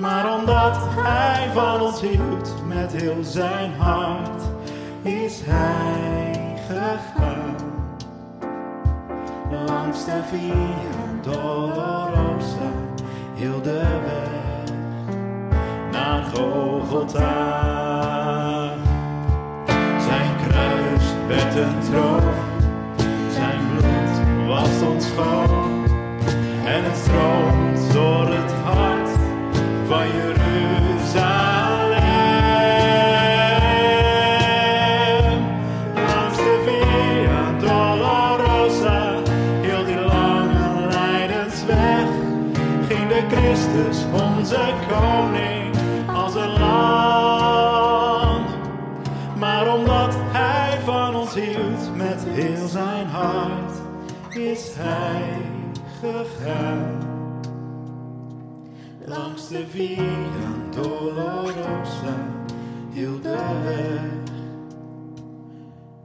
maar 0.00 0.38
omdat 0.38 0.76
hij 0.80 1.50
van 1.52 1.80
ons 1.80 2.00
hield 2.00 2.54
met 2.66 2.92
heel 2.92 3.24
zijn 3.24 3.72
hart, 3.72 4.42
is 5.02 5.40
hij 5.44 6.58
gegaan. 6.66 7.56
Langs 9.66 10.04
de 10.04 10.20
Via 10.30 10.52
Dolorosa, 11.22 12.70
heel 13.34 13.62
de 13.62 13.82
weg 14.04 14.74
naar 15.92 16.22
Golgotha. 16.34 17.58
Zijn 19.98 20.36
kruis 20.46 21.04
werd 21.28 21.54
een 21.54 21.80
troon, 21.90 22.34
zijn 23.30 23.60
bloed 23.76 24.46
was 24.46 24.82
ons 24.82 25.06
schoon 25.06 25.49
gegaan 56.50 56.98
langs 59.04 59.48
de 59.48 59.66
Via 59.66 60.70
Dolorosa 60.70 62.44
hield 62.92 63.22
de 63.22 63.60
weg 63.64 64.02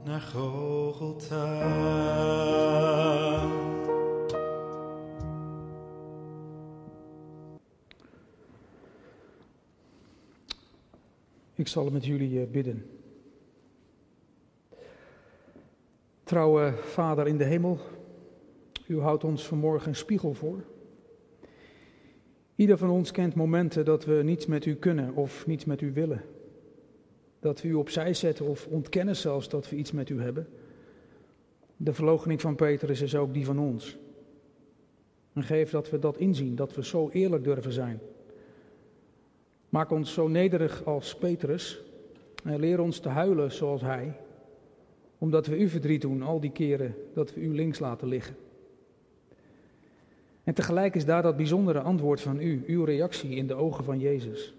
naar 0.04 0.20
Golgotha. 0.20 1.74
Ik 11.54 11.68
zal 11.68 11.90
met 11.90 12.06
jullie 12.06 12.40
eh, 12.40 12.50
bidden. 12.50 12.90
Trouwe 16.24 16.74
Vader 16.82 17.26
in 17.26 17.36
de 17.36 17.44
hemel, 17.44 17.78
u 18.88 19.00
houdt 19.00 19.24
ons 19.24 19.46
vanmorgen 19.46 19.88
een 19.88 19.96
spiegel 19.96 20.34
voor. 20.34 20.64
Ieder 22.54 22.78
van 22.78 22.90
ons 22.90 23.10
kent 23.10 23.34
momenten 23.34 23.84
dat 23.84 24.04
we 24.04 24.20
niets 24.24 24.46
met 24.46 24.64
u 24.66 24.74
kunnen 24.74 25.14
of 25.14 25.46
niets 25.46 25.64
met 25.64 25.80
u 25.80 25.92
willen. 25.92 26.22
Dat 27.40 27.62
we 27.62 27.68
u 27.68 27.74
opzij 27.74 28.14
zetten 28.14 28.46
of 28.46 28.66
ontkennen 28.66 29.16
zelfs 29.16 29.48
dat 29.48 29.68
we 29.68 29.76
iets 29.76 29.92
met 29.92 30.08
u 30.08 30.20
hebben. 30.20 30.48
De 31.76 31.92
verloochening 31.92 32.40
van 32.40 32.54
Petrus 32.54 33.00
is 33.00 33.14
ook 33.14 33.34
die 33.34 33.44
van 33.44 33.58
ons. 33.58 33.98
En 35.32 35.42
geef 35.42 35.70
dat 35.70 35.90
we 35.90 35.98
dat 35.98 36.16
inzien, 36.16 36.56
dat 36.56 36.74
we 36.74 36.84
zo 36.84 37.08
eerlijk 37.12 37.44
durven 37.44 37.72
zijn. 37.72 38.00
Maak 39.68 39.90
ons 39.90 40.12
zo 40.12 40.28
nederig 40.28 40.84
als 40.84 41.16
Petrus 41.16 41.82
en 42.44 42.60
leer 42.60 42.80
ons 42.80 42.98
te 42.98 43.08
huilen 43.08 43.52
zoals 43.52 43.80
hij, 43.80 44.20
omdat 45.18 45.46
we 45.46 45.58
u 45.58 45.68
verdriet 45.68 46.00
doen 46.00 46.22
al 46.22 46.40
die 46.40 46.52
keren 46.52 46.94
dat 47.14 47.34
we 47.34 47.40
u 47.40 47.54
links 47.54 47.78
laten 47.78 48.08
liggen. 48.08 48.36
En 50.46 50.54
tegelijk 50.54 50.94
is 50.94 51.04
daar 51.04 51.22
dat 51.22 51.36
bijzondere 51.36 51.80
antwoord 51.80 52.20
van 52.20 52.40
u, 52.40 52.62
uw 52.66 52.84
reactie 52.84 53.30
in 53.30 53.46
de 53.46 53.54
ogen 53.54 53.84
van 53.84 53.98
Jezus. 53.98 54.54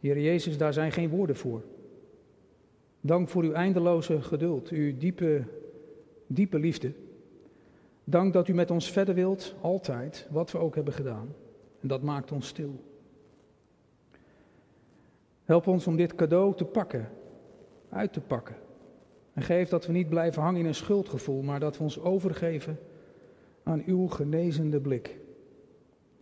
Heer 0.00 0.20
Jezus, 0.20 0.58
daar 0.58 0.72
zijn 0.72 0.92
geen 0.92 1.08
woorden 1.08 1.36
voor. 1.36 1.62
Dank 3.00 3.28
voor 3.28 3.42
uw 3.42 3.52
eindeloze 3.52 4.22
geduld, 4.22 4.68
uw 4.68 4.98
diepe, 4.98 5.44
diepe 6.26 6.58
liefde. 6.58 6.92
Dank 8.04 8.32
dat 8.32 8.48
u 8.48 8.54
met 8.54 8.70
ons 8.70 8.90
verder 8.90 9.14
wilt, 9.14 9.54
altijd, 9.60 10.26
wat 10.30 10.50
we 10.50 10.58
ook 10.58 10.74
hebben 10.74 10.94
gedaan. 10.94 11.34
En 11.80 11.88
dat 11.88 12.02
maakt 12.02 12.32
ons 12.32 12.46
stil. 12.46 12.80
Help 15.44 15.66
ons 15.66 15.86
om 15.86 15.96
dit 15.96 16.14
cadeau 16.14 16.56
te 16.56 16.64
pakken, 16.64 17.08
uit 17.88 18.12
te 18.12 18.20
pakken. 18.20 18.56
En 19.32 19.42
geef 19.42 19.68
dat 19.68 19.86
we 19.86 19.92
niet 19.92 20.08
blijven 20.08 20.42
hangen 20.42 20.60
in 20.60 20.66
een 20.66 20.74
schuldgevoel, 20.74 21.42
maar 21.42 21.60
dat 21.60 21.76
we 21.76 21.82
ons 21.82 22.00
overgeven 22.00 22.78
aan 23.66 23.82
uw 23.86 24.06
genezende 24.06 24.80
blik. 24.80 25.16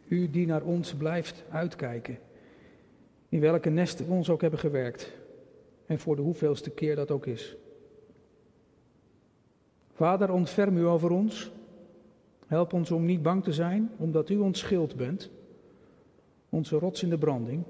U 0.08 0.30
die 0.30 0.46
naar 0.46 0.62
ons 0.62 0.94
blijft 0.94 1.44
uitkijken, 1.50 2.18
in 3.28 3.40
welke 3.40 3.70
nesten 3.70 4.06
we 4.06 4.12
ons 4.12 4.30
ook 4.30 4.40
hebben 4.40 4.58
gewerkt 4.58 5.12
en 5.86 5.98
voor 5.98 6.16
de 6.16 6.22
hoeveelste 6.22 6.70
keer 6.70 6.96
dat 6.96 7.10
ook 7.10 7.26
is. 7.26 7.56
Vader, 9.92 10.32
ontferm 10.32 10.76
u 10.76 10.86
over 10.86 11.10
ons. 11.10 11.50
Help 12.46 12.72
ons 12.72 12.90
om 12.90 13.04
niet 13.04 13.22
bang 13.22 13.44
te 13.44 13.52
zijn, 13.52 13.90
omdat 13.96 14.28
u 14.28 14.36
ons 14.36 14.58
schild 14.58 14.96
bent, 14.96 15.30
onze 16.48 16.78
rots 16.78 17.02
in 17.02 17.10
de 17.10 17.18
branding 17.18 17.62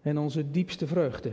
en 0.00 0.18
onze 0.18 0.50
diepste 0.50 0.86
vreugde, 0.86 1.32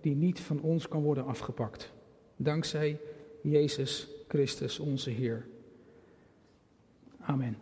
die 0.00 0.14
niet 0.14 0.40
van 0.40 0.60
ons 0.60 0.88
kan 0.88 1.02
worden 1.02 1.26
afgepakt. 1.26 1.92
Dankzij 2.36 3.00
Jezus 3.40 4.08
Christus, 4.28 4.78
onze 4.78 5.10
Heer. 5.10 5.50
Amen. 7.28 7.56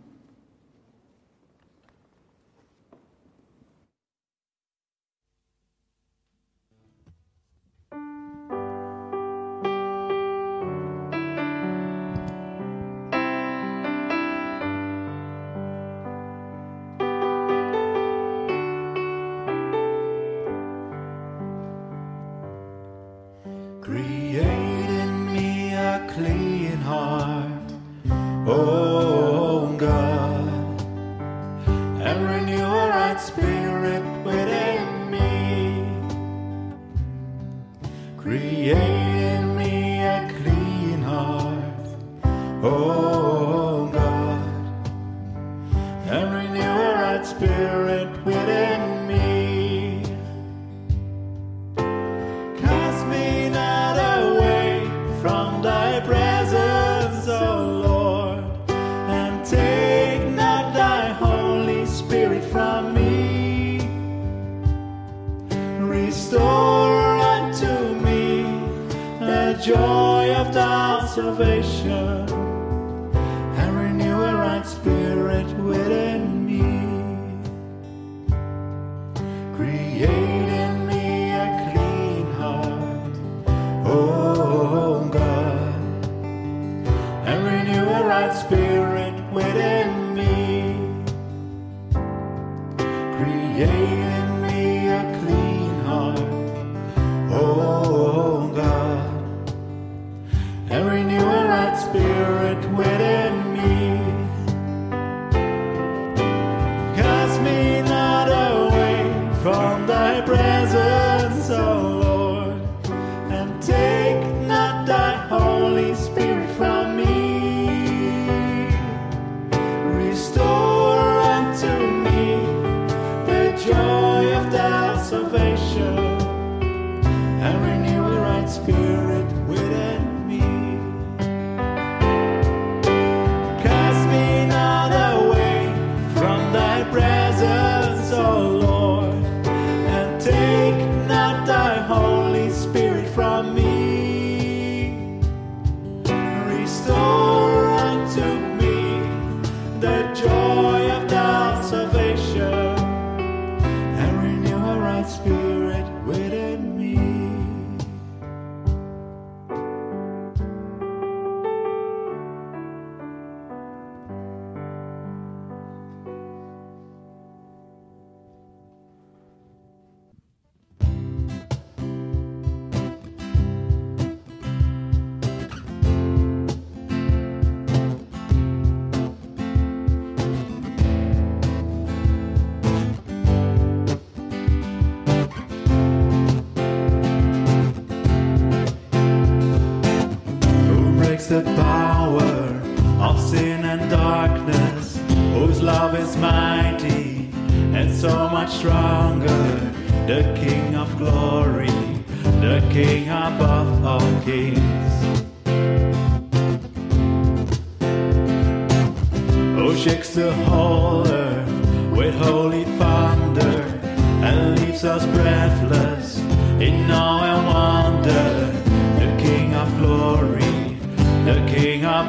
joy 69.70 70.34
of 70.34 70.52
thy 70.52 71.06
salvation. 71.06 72.39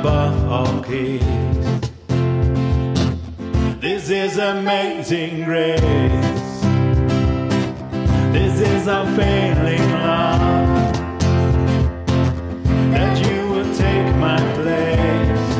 Kings. 0.02 1.90
This 3.80 4.10
is 4.10 4.38
amazing 4.38 5.44
grace. 5.46 5.82
This 8.34 8.60
is 8.62 8.88
unfailing 8.88 9.92
love 9.92 10.94
that 12.92 13.16
you 13.26 13.50
would 13.52 13.76
take 13.76 14.16
my 14.16 14.38
place, 14.56 15.56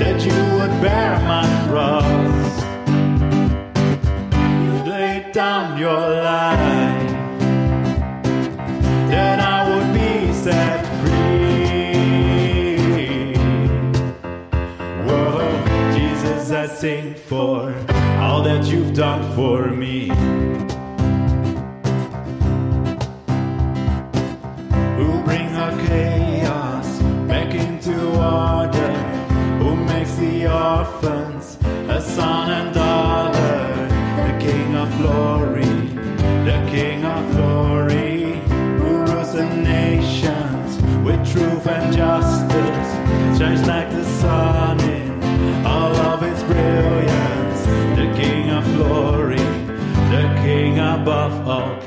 that 0.00 0.24
you 0.24 0.38
would 0.56 0.80
bear 0.80 1.20
my 1.28 1.46
cross. 1.68 2.64
You 4.64 4.72
laid 4.90 5.32
down 5.32 5.78
your 5.78 6.00
life, 6.00 6.67
for 17.28 17.74
all 18.20 18.42
that 18.42 18.64
you've 18.64 18.94
done 18.94 19.22
for 19.36 19.66
me. 19.68 20.67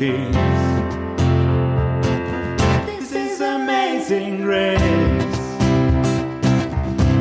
Kings. 0.01 0.35
This 2.87 3.11
is 3.11 3.39
amazing 3.39 4.41
grace. 4.41 4.79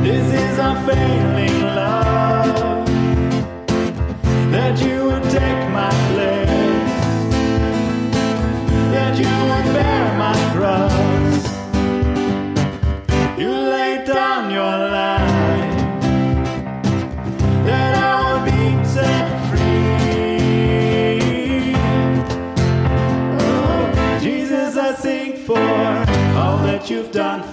This 0.01 0.25
is 0.41 0.57
unfailing 0.57 1.61
love. 1.61 2.10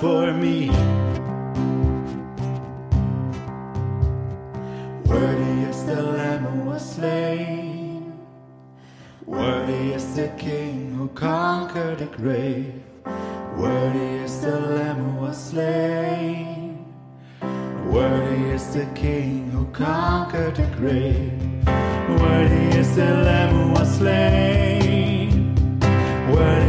For 0.01 0.33
me. 0.33 0.71
Worthy 5.07 5.55
is 5.69 5.85
the 5.87 6.03
Lamb 6.03 6.45
who 6.45 6.71
was 6.71 6.95
slain. 6.95 8.13
Worthy 9.27 9.95
is 9.95 10.15
the 10.15 10.29
King 10.39 10.95
who 10.95 11.09
conquered 11.09 11.99
the 11.99 12.07
grave. 12.07 12.81
Worthy 13.57 14.23
is 14.25 14.41
the 14.41 14.61
Lamb 14.61 14.99
who 14.99 15.21
was 15.27 15.37
slain. 15.37 16.87
Worthy 17.91 18.51
is 18.51 18.73
the 18.75 18.87
King 18.95 19.51
who 19.51 19.67
conquered 19.73 20.55
the 20.55 20.69
grave. 20.77 21.33
Worthy 22.21 22.79
is 22.79 22.95
the 22.95 23.15
Lamb 23.27 23.51
who 23.57 23.73
was 23.73 23.97
slain. 23.97 25.57
Worthy 26.31 26.68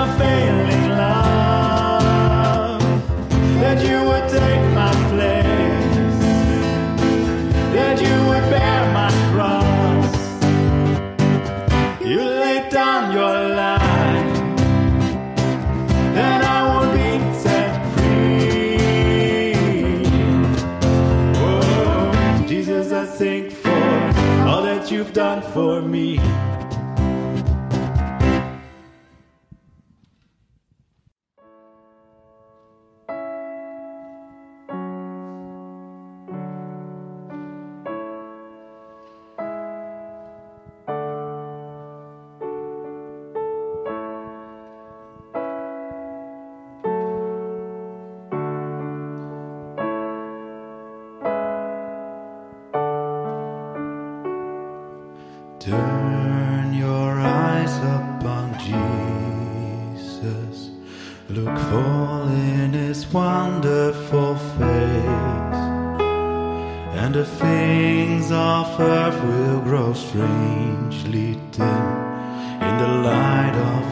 This 0.00 0.08
is 0.08 0.49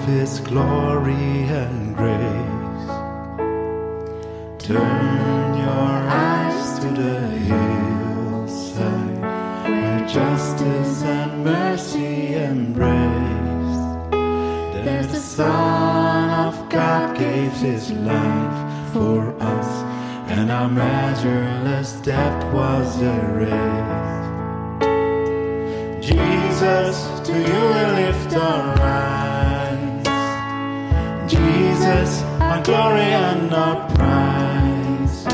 his 0.08 0.40
glory 0.40 1.44
and 1.62 1.94
grace. 1.94 2.88
Turn 4.58 5.58
your 5.66 5.96
eyes 6.24 6.78
to 6.78 6.88
the 7.02 7.20
hillside 7.50 9.20
where 9.68 10.08
justice 10.08 11.02
and 11.02 11.44
mercy 11.44 12.34
embrace. 12.34 13.78
There's 14.84 15.08
the 15.08 15.20
Son 15.20 16.30
of 16.46 16.54
God 16.70 17.18
gave 17.18 17.52
his 17.52 17.92
life 17.92 18.58
for 18.94 19.36
us, 19.42 19.70
and 20.32 20.50
our 20.50 20.70
measureless 20.70 21.92
debt 22.00 22.38
was 22.54 22.88
erased. 23.02 23.56
Jesus, 26.00 26.96
to 27.26 27.34
you 27.48 27.60
we 27.74 27.82
lift 28.00 28.32
our 28.36 28.80
eyes. 28.80 29.27
Jesus, 31.28 32.22
our 32.40 32.62
glory 32.62 33.02
and 33.02 33.52
our 33.52 33.86
prize. 33.94 35.26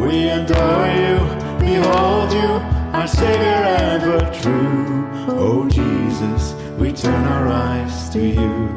We 0.00 0.30
adore 0.30 0.88
you, 1.02 1.18
behold 1.58 2.32
you, 2.32 2.50
our 2.96 3.06
Savior 3.06 3.62
ever 3.92 4.20
true. 4.40 5.06
Oh 5.28 5.68
Jesus, 5.68 6.54
we 6.78 6.92
turn 6.92 7.24
our 7.26 7.48
eyes 7.48 8.08
to 8.10 8.20
you. 8.20 8.68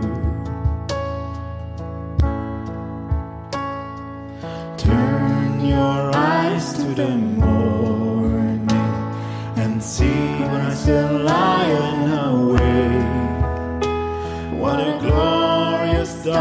Turn 4.78 5.66
your 5.66 6.16
eyes 6.16 6.74
to 6.74 6.94
the 6.94 7.16
morning 7.16 7.81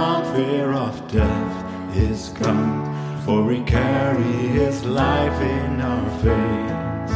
What 0.01 0.20
a 0.20 0.22
glorious 0.22 0.30
dawn, 0.30 0.34
fear 0.34 0.72
of 0.72 1.12
death 1.12 1.96
is 1.96 2.32
come. 2.34 2.90
for 3.24 3.44
we 3.44 3.61
carry 3.64 4.22
his 4.22 4.84
life 4.84 5.40
in 5.42 5.80
our 5.80 6.11
veins. 6.22 7.12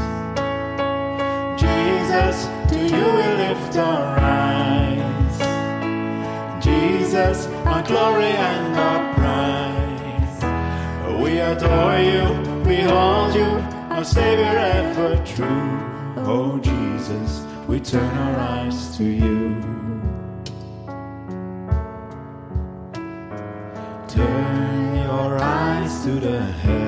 Jesus, 1.61 2.47
to 2.68 2.78
you 2.78 3.05
we 3.18 3.26
lift 3.45 3.76
our 3.76 4.18
eyes. 4.20 5.37
Jesus, 6.62 7.47
our 7.64 7.82
glory 7.82 8.32
and 8.53 8.76
our 8.76 9.14
prize. 9.14 10.43
We 11.22 11.41
adore 11.41 11.99
you, 11.99 12.24
we 12.68 12.82
hold 12.82 13.35
you, 13.35 13.51
our 13.91 14.05
Savior 14.05 14.45
ever 14.45 15.16
true. 15.24 15.80
Oh 16.18 16.59
Jesus, 16.59 17.45
we 17.66 17.80
turn 17.80 18.14
our 18.18 18.39
eyes 18.41 18.97
to 18.99 19.05
you. 19.05 20.03
Turn 24.15 24.95
your 24.95 25.41
eyes 25.41 26.05
to 26.05 26.21
the 26.21 26.41
heavens. 26.41 26.84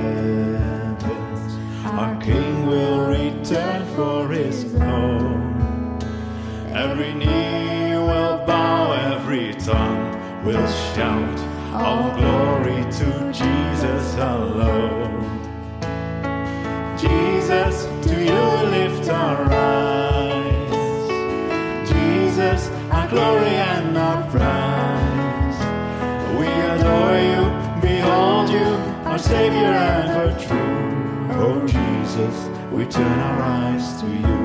Our 29.27 29.33
Savior 29.33 29.75
ever 29.75 30.39
true. 30.39 31.37
Oh 31.39 31.67
Jesus, 31.67 32.49
we 32.71 32.85
turn 32.87 33.19
our 33.19 33.43
eyes 33.43 34.01
to 34.01 34.07
you. 34.07 34.39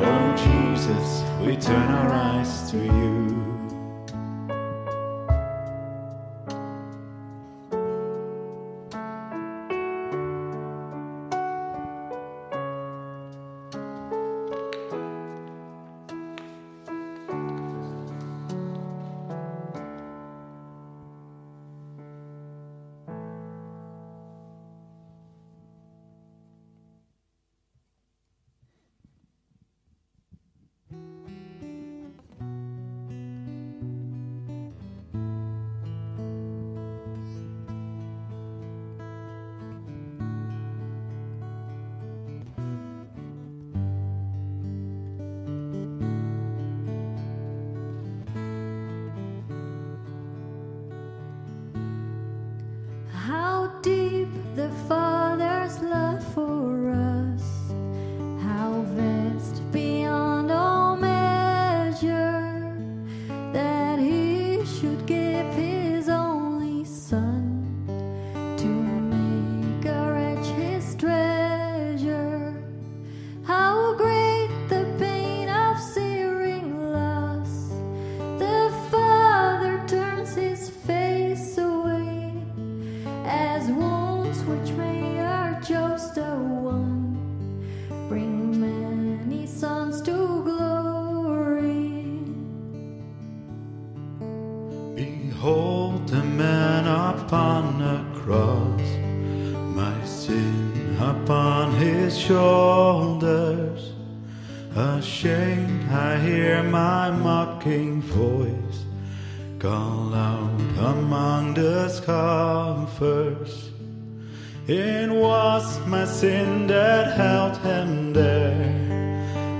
Oh 0.00 0.34
Jesus, 0.36 1.22
we 1.40 1.56
turn 1.56 1.90
our 1.90 2.12
eyes 2.12 2.70
to 2.70 2.78
you. 2.78 3.43
His 102.14 102.22
shoulders. 102.22 103.92
Ashamed, 104.76 105.90
I 105.90 106.20
hear 106.20 106.62
my 106.62 107.10
mocking 107.10 108.00
voice 108.02 108.84
call 109.58 110.14
out 110.14 110.60
among 110.78 111.54
the 111.54 111.88
scoffers. 111.88 113.70
It 114.66 115.10
was 115.10 115.78
my 115.86 116.04
sin 116.04 116.66
that 116.68 117.16
held 117.16 117.56
him 117.58 118.12
there 118.12 118.84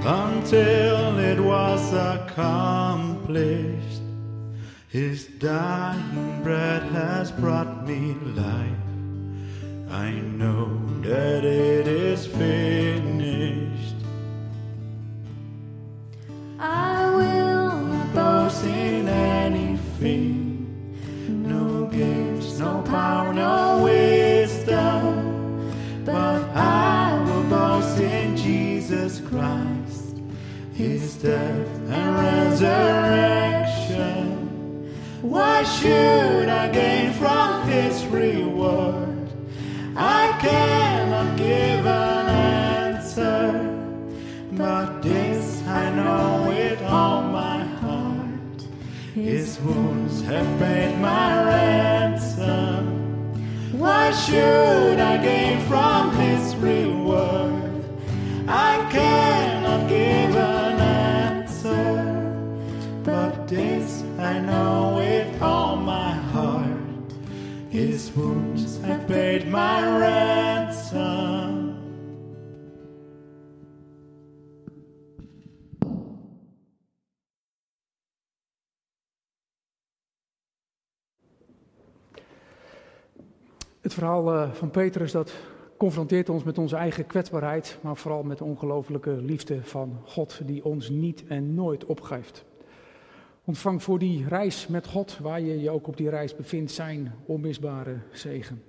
until 0.05 1.19
it 1.19 1.41
was 1.41 1.93
accomplished. 1.93 4.03
His 4.89 5.27
dying 5.27 6.43
breath 6.43 6.91
has 6.93 7.33
brought 7.33 7.87
me 7.87 8.15
life. 8.37 8.85
I 9.91 10.11
know 10.11 10.81
that 11.03 11.45
it 11.45 11.87
is 11.87 11.94
should 35.85 36.49
I 36.49 36.69
gain 36.69 37.13
from 37.13 37.69
His 37.69 38.07
reward? 38.07 39.29
I 39.95 40.23
cannot 40.41 41.37
give 41.37 41.85
an 41.87 42.27
answer. 42.29 43.45
But 44.53 45.03
this 45.03 45.63
I 45.67 45.85
know 45.99 46.47
with 46.49 46.81
all 46.85 47.23
my 47.23 47.65
heart 47.83 48.61
His 49.15 49.61
wounds 49.61 50.23
have 50.23 50.49
paid 50.59 50.97
my 51.01 51.29
ransom 51.51 52.85
Why 53.79 54.11
should 54.13 54.99
I 55.13 55.15
gain 55.29 55.59
from 55.69 55.94
wounds 68.17 68.81
have 68.81 69.07
paid 69.07 69.47
my 69.47 69.81
ransom 69.99 71.75
Het 83.81 83.95
verhaal 83.95 84.35
eh, 84.35 84.53
van 84.53 84.71
Petrus 84.71 85.13
dat 85.13 85.33
confronteert 85.77 86.29
ons 86.29 86.43
met 86.43 86.59
onze 86.59 86.77
eigen 86.77 87.07
kwetsbaarheid, 87.07 87.79
maar 87.81 87.97
vooral 87.97 88.23
met 88.23 88.39
de 88.39 88.45
ongelooflijke 88.45 89.11
liefde 89.11 89.63
van 89.63 89.99
God 90.05 90.41
die 90.45 90.65
ons 90.65 90.89
niet 90.89 91.25
en 91.27 91.55
nooit 91.55 91.85
opgeeft. 91.85 92.45
Ontvang 93.45 93.83
voor 93.83 93.99
die 93.99 94.29
reis 94.29 94.67
met 94.67 94.87
God, 94.87 95.19
waar 95.19 95.41
je 95.41 95.61
je 95.61 95.71
ook 95.71 95.87
op 95.87 95.97
die 95.97 96.09
reis 96.09 96.37
bevindt, 96.37 96.73
zijn 96.73 97.15
onmisbare 97.27 97.97
zegen. 98.13 98.63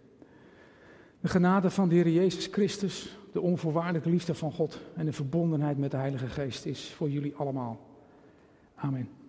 De 1.19 1.27
genade 1.27 1.69
van 1.69 1.89
de 1.89 1.95
Heer 1.95 2.09
Jezus 2.09 2.47
Christus, 2.51 3.17
de 3.31 3.41
onvoorwaardelijke 3.41 4.09
liefde 4.09 4.35
van 4.35 4.51
God 4.51 4.81
en 4.95 5.05
de 5.05 5.13
verbondenheid 5.13 5.77
met 5.77 5.91
de 5.91 5.97
Heilige 5.97 6.27
Geest 6.27 6.65
is 6.65 6.93
voor 6.95 7.09
jullie 7.09 7.35
allemaal. 7.35 7.79
Amen. 8.75 9.24